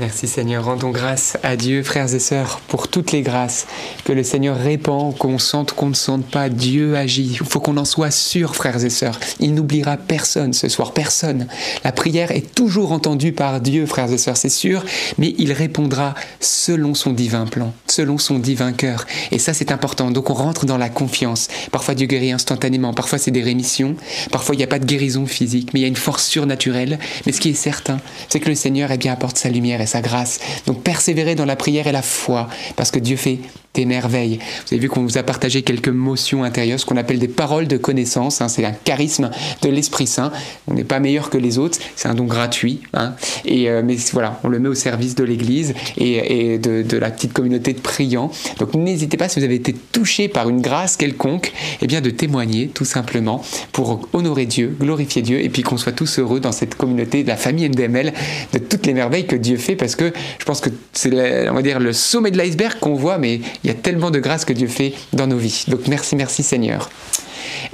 Merci 0.00 0.28
Seigneur, 0.28 0.64
rendons 0.64 0.90
grâce 0.90 1.36
à 1.42 1.56
Dieu, 1.56 1.82
frères 1.82 2.14
et 2.14 2.20
sœurs, 2.20 2.60
pour 2.68 2.86
toutes 2.86 3.10
les 3.10 3.22
grâces 3.22 3.66
que 4.04 4.12
le 4.12 4.22
Seigneur 4.22 4.56
répand, 4.56 5.16
qu'on 5.18 5.40
sente, 5.40 5.72
qu'on 5.72 5.88
ne 5.88 5.94
sente 5.94 6.24
pas, 6.24 6.48
Dieu 6.48 6.96
agit. 6.96 7.36
Il 7.40 7.44
faut 7.44 7.58
qu'on 7.58 7.76
en 7.78 7.84
soit 7.84 8.12
sûr, 8.12 8.54
frères 8.54 8.84
et 8.84 8.90
sœurs. 8.90 9.18
Il 9.40 9.54
n'oubliera 9.54 9.96
personne 9.96 10.52
ce 10.52 10.68
soir, 10.68 10.92
personne. 10.92 11.48
La 11.82 11.90
prière 11.90 12.30
est 12.30 12.54
toujours 12.54 12.92
entendue 12.92 13.32
par 13.32 13.60
Dieu, 13.60 13.86
frères 13.86 14.12
et 14.12 14.18
sœurs, 14.18 14.36
c'est 14.36 14.48
sûr, 14.48 14.84
mais 15.18 15.34
il 15.36 15.52
répondra 15.52 16.14
selon 16.38 16.94
son 16.94 17.12
divin 17.12 17.46
plan, 17.46 17.74
selon 17.88 18.18
son 18.18 18.38
divin 18.38 18.70
cœur. 18.70 19.04
Et 19.32 19.40
ça, 19.40 19.52
c'est 19.52 19.72
important. 19.72 20.12
Donc 20.12 20.30
on 20.30 20.34
rentre 20.34 20.64
dans 20.64 20.78
la 20.78 20.90
confiance. 20.90 21.48
Parfois 21.72 21.96
Dieu 21.96 22.06
guérit 22.06 22.30
instantanément, 22.30 22.94
parfois 22.94 23.18
c'est 23.18 23.32
des 23.32 23.42
rémissions, 23.42 23.96
parfois 24.30 24.54
il 24.54 24.58
n'y 24.58 24.64
a 24.64 24.68
pas 24.68 24.78
de 24.78 24.86
guérison 24.86 25.26
physique, 25.26 25.70
mais 25.74 25.80
il 25.80 25.82
y 25.82 25.86
a 25.86 25.88
une 25.88 25.96
force 25.96 26.24
surnaturelle. 26.24 27.00
Mais 27.26 27.32
ce 27.32 27.40
qui 27.40 27.48
est 27.48 27.54
certain, 27.54 27.98
c'est 28.28 28.38
que 28.38 28.48
le 28.48 28.54
Seigneur 28.54 28.92
eh 28.92 28.96
bien, 28.96 29.12
apporte 29.12 29.38
sa 29.38 29.48
lumière 29.48 29.80
sa 29.88 30.00
grâce. 30.00 30.38
Donc 30.66 30.82
persévérer 30.82 31.34
dans 31.34 31.44
la 31.44 31.56
prière 31.56 31.86
et 31.86 31.92
la 31.92 32.02
foi, 32.02 32.48
parce 32.76 32.90
que 32.90 32.98
Dieu 32.98 33.16
fait 33.16 33.40
des 33.78 33.84
merveilles. 33.84 34.38
Vous 34.66 34.74
avez 34.74 34.80
vu 34.80 34.88
qu'on 34.88 35.02
vous 35.02 35.18
a 35.18 35.22
partagé 35.22 35.62
quelques 35.62 35.88
motions 35.88 36.42
intérieures, 36.42 36.80
ce 36.80 36.84
qu'on 36.84 36.96
appelle 36.96 37.20
des 37.20 37.28
paroles 37.28 37.68
de 37.68 37.76
connaissance. 37.76 38.40
Hein. 38.40 38.48
c'est 38.48 38.64
un 38.64 38.72
charisme 38.72 39.30
de 39.62 39.68
l'Esprit 39.68 40.08
Saint. 40.08 40.32
On 40.66 40.74
n'est 40.74 40.84
pas 40.84 40.98
meilleur 40.98 41.30
que 41.30 41.38
les 41.38 41.58
autres, 41.58 41.78
c'est 41.94 42.08
un 42.08 42.14
don 42.14 42.24
gratuit. 42.24 42.80
Hein. 42.92 43.14
Et, 43.44 43.70
euh, 43.70 43.82
mais 43.84 43.96
voilà, 44.12 44.40
on 44.42 44.48
le 44.48 44.58
met 44.58 44.68
au 44.68 44.74
service 44.74 45.14
de 45.14 45.22
l'Église 45.22 45.74
et, 45.96 46.58
de, 46.58 46.98
la 46.98 47.10
petite 47.10 47.32
communauté 47.32 47.72
de 47.72 47.78
priants. 47.78 48.32
Donc 48.58 48.74
n'hésitez 48.74 49.16
pas, 49.16 49.28
si 49.28 49.38
vous 49.38 49.44
avez 49.44 49.54
été 49.54 49.72
touché 49.92 50.26
par 50.26 50.48
une 50.48 50.60
grâce 50.60 50.96
quelconque, 50.96 51.52
eh 51.80 51.86
bien 51.86 52.00
de 52.00 52.10
témoigner 52.10 52.68
tout 52.68 52.84
simplement 52.84 53.44
pour 53.70 54.08
honorer 54.12 54.46
Dieu, 54.46 54.76
glorifier 54.80 55.22
Dieu 55.22 55.40
et 55.40 55.48
puis 55.48 55.62
qu'on 55.62 55.76
soit 55.76 55.92
tous 55.92 56.18
heureux 56.18 56.40
dans 56.40 56.50
cette 56.50 56.74
communauté 56.74 57.22
de 57.22 57.28
la 57.28 57.36
famille 57.36 57.68
NDML, 57.68 58.12
de 58.52 58.58
toutes 58.58 58.86
les 58.86 58.94
merveilles 58.94 59.26
que 59.26 59.36
Dieu 59.36 59.56
fait 59.56 59.76
parce 59.76 59.94
que 59.94 60.12
je 60.40 60.44
pense 60.44 60.60
que 60.60 60.70
c'est 60.92 61.48
on 61.48 61.54
va 61.54 61.62
dire 61.62 61.78
le 61.78 61.92
sommet 61.92 62.32
de 62.32 62.38
l'iceberg 62.38 62.80
qu'on 62.80 62.94
voit 62.94 63.18
mais 63.18 63.40
il 63.62 63.67
y 63.68 63.76
a 63.76 63.80
tellement 63.80 64.10
de 64.10 64.18
grâce 64.18 64.44
que 64.44 64.52
Dieu 64.52 64.68
fait 64.68 64.94
dans 65.12 65.26
nos 65.26 65.38
vies. 65.38 65.64
Donc 65.68 65.86
merci, 65.88 66.16
merci 66.16 66.42
Seigneur. 66.42 66.88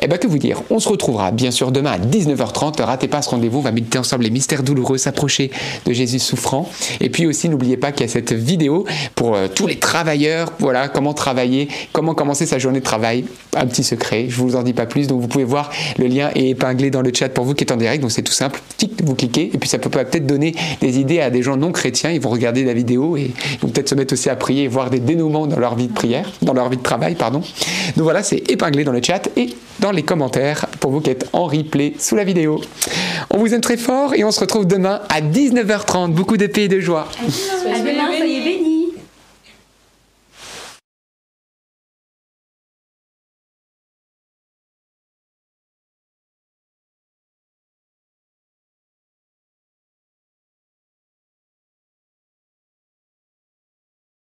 Eh 0.00 0.06
bien, 0.06 0.18
que 0.18 0.26
vous 0.26 0.38
dire? 0.38 0.62
On 0.70 0.78
se 0.78 0.88
retrouvera 0.88 1.30
bien 1.30 1.50
sûr 1.50 1.72
demain 1.72 1.92
à 1.92 1.98
19h30. 1.98 2.82
Ratez 2.82 3.08
pas 3.08 3.22
ce 3.22 3.30
rendez-vous. 3.30 3.58
On 3.58 3.62
va 3.62 3.72
méditer 3.72 3.98
ensemble 3.98 4.24
les 4.24 4.30
mystères 4.30 4.62
douloureux, 4.62 4.98
s'approcher 4.98 5.50
de 5.86 5.92
Jésus 5.92 6.18
souffrant. 6.18 6.68
Et 7.00 7.10
puis 7.10 7.26
aussi, 7.26 7.48
n'oubliez 7.48 7.76
pas 7.76 7.92
qu'il 7.92 8.06
y 8.06 8.08
a 8.08 8.12
cette 8.12 8.32
vidéo 8.32 8.84
pour 9.14 9.34
euh, 9.34 9.48
tous 9.52 9.66
les 9.66 9.78
travailleurs. 9.78 10.52
Voilà, 10.58 10.88
comment 10.88 11.14
travailler, 11.14 11.68
comment 11.92 12.14
commencer 12.14 12.46
sa 12.46 12.58
journée 12.58 12.80
de 12.80 12.84
travail. 12.84 13.24
Un 13.56 13.66
petit 13.66 13.84
secret, 13.84 14.26
je 14.28 14.36
vous 14.36 14.56
en 14.56 14.62
dis 14.62 14.72
pas 14.72 14.86
plus. 14.86 15.06
Donc, 15.06 15.20
vous 15.20 15.28
pouvez 15.28 15.44
voir 15.44 15.70
le 15.98 16.06
lien 16.06 16.30
est 16.34 16.48
épinglé 16.50 16.90
dans 16.90 17.02
le 17.02 17.12
chat 17.14 17.28
pour 17.28 17.44
vous 17.44 17.54
qui 17.54 17.64
êtes 17.64 17.72
en 17.72 17.76
direct. 17.76 18.02
Donc, 18.02 18.12
c'est 18.12 18.22
tout 18.22 18.32
simple. 18.32 18.60
Vous 19.02 19.14
cliquez 19.14 19.50
et 19.52 19.58
puis 19.58 19.68
ça 19.68 19.78
peut 19.78 19.90
peut-être 19.90 20.26
donner 20.26 20.54
des 20.80 20.98
idées 20.98 21.20
à 21.20 21.30
des 21.30 21.42
gens 21.42 21.56
non 21.56 21.72
chrétiens. 21.72 22.10
Ils 22.10 22.20
vont 22.20 22.30
regarder 22.30 22.64
la 22.64 22.74
vidéo 22.74 23.16
et 23.16 23.32
ils 23.52 23.58
vont 23.60 23.68
peut-être 23.68 23.88
se 23.88 23.94
mettre 23.94 24.14
aussi 24.14 24.28
à 24.28 24.36
prier 24.36 24.64
et 24.64 24.68
voir 24.68 24.90
des 24.90 25.00
dénouements 25.00 25.46
dans 25.46 25.58
leur 25.58 25.74
vie 25.74 25.88
de 25.88 25.92
prière, 25.92 26.30
dans 26.42 26.54
leur 26.54 26.68
vie 26.68 26.76
de 26.76 26.82
travail, 26.82 27.14
pardon. 27.14 27.40
Donc 27.96 28.04
voilà, 28.04 28.22
c'est 28.22 28.50
épinglé 28.50 28.84
dans 28.84 28.92
le 28.92 29.02
chat 29.02 29.28
et 29.36 29.48
dans 29.80 29.90
les 29.90 30.02
commentaires 30.02 30.66
pour 30.80 30.90
vous 30.90 31.00
qui 31.00 31.10
êtes 31.10 31.28
en 31.32 31.44
replay 31.44 31.94
sous 31.98 32.16
la 32.16 32.24
vidéo. 32.24 32.60
On 33.30 33.38
vous 33.38 33.54
aime 33.54 33.60
très 33.60 33.76
fort 33.76 34.14
et 34.14 34.24
on 34.24 34.30
se 34.30 34.40
retrouve 34.40 34.66
demain 34.66 35.00
à 35.08 35.20
19h30. 35.20 36.12
Beaucoup 36.12 36.36
de 36.36 36.46
paix 36.46 36.64
et 36.64 36.68
de 36.68 36.80
joie. 36.80 37.08
À 37.20 37.78
demain, 37.78 38.73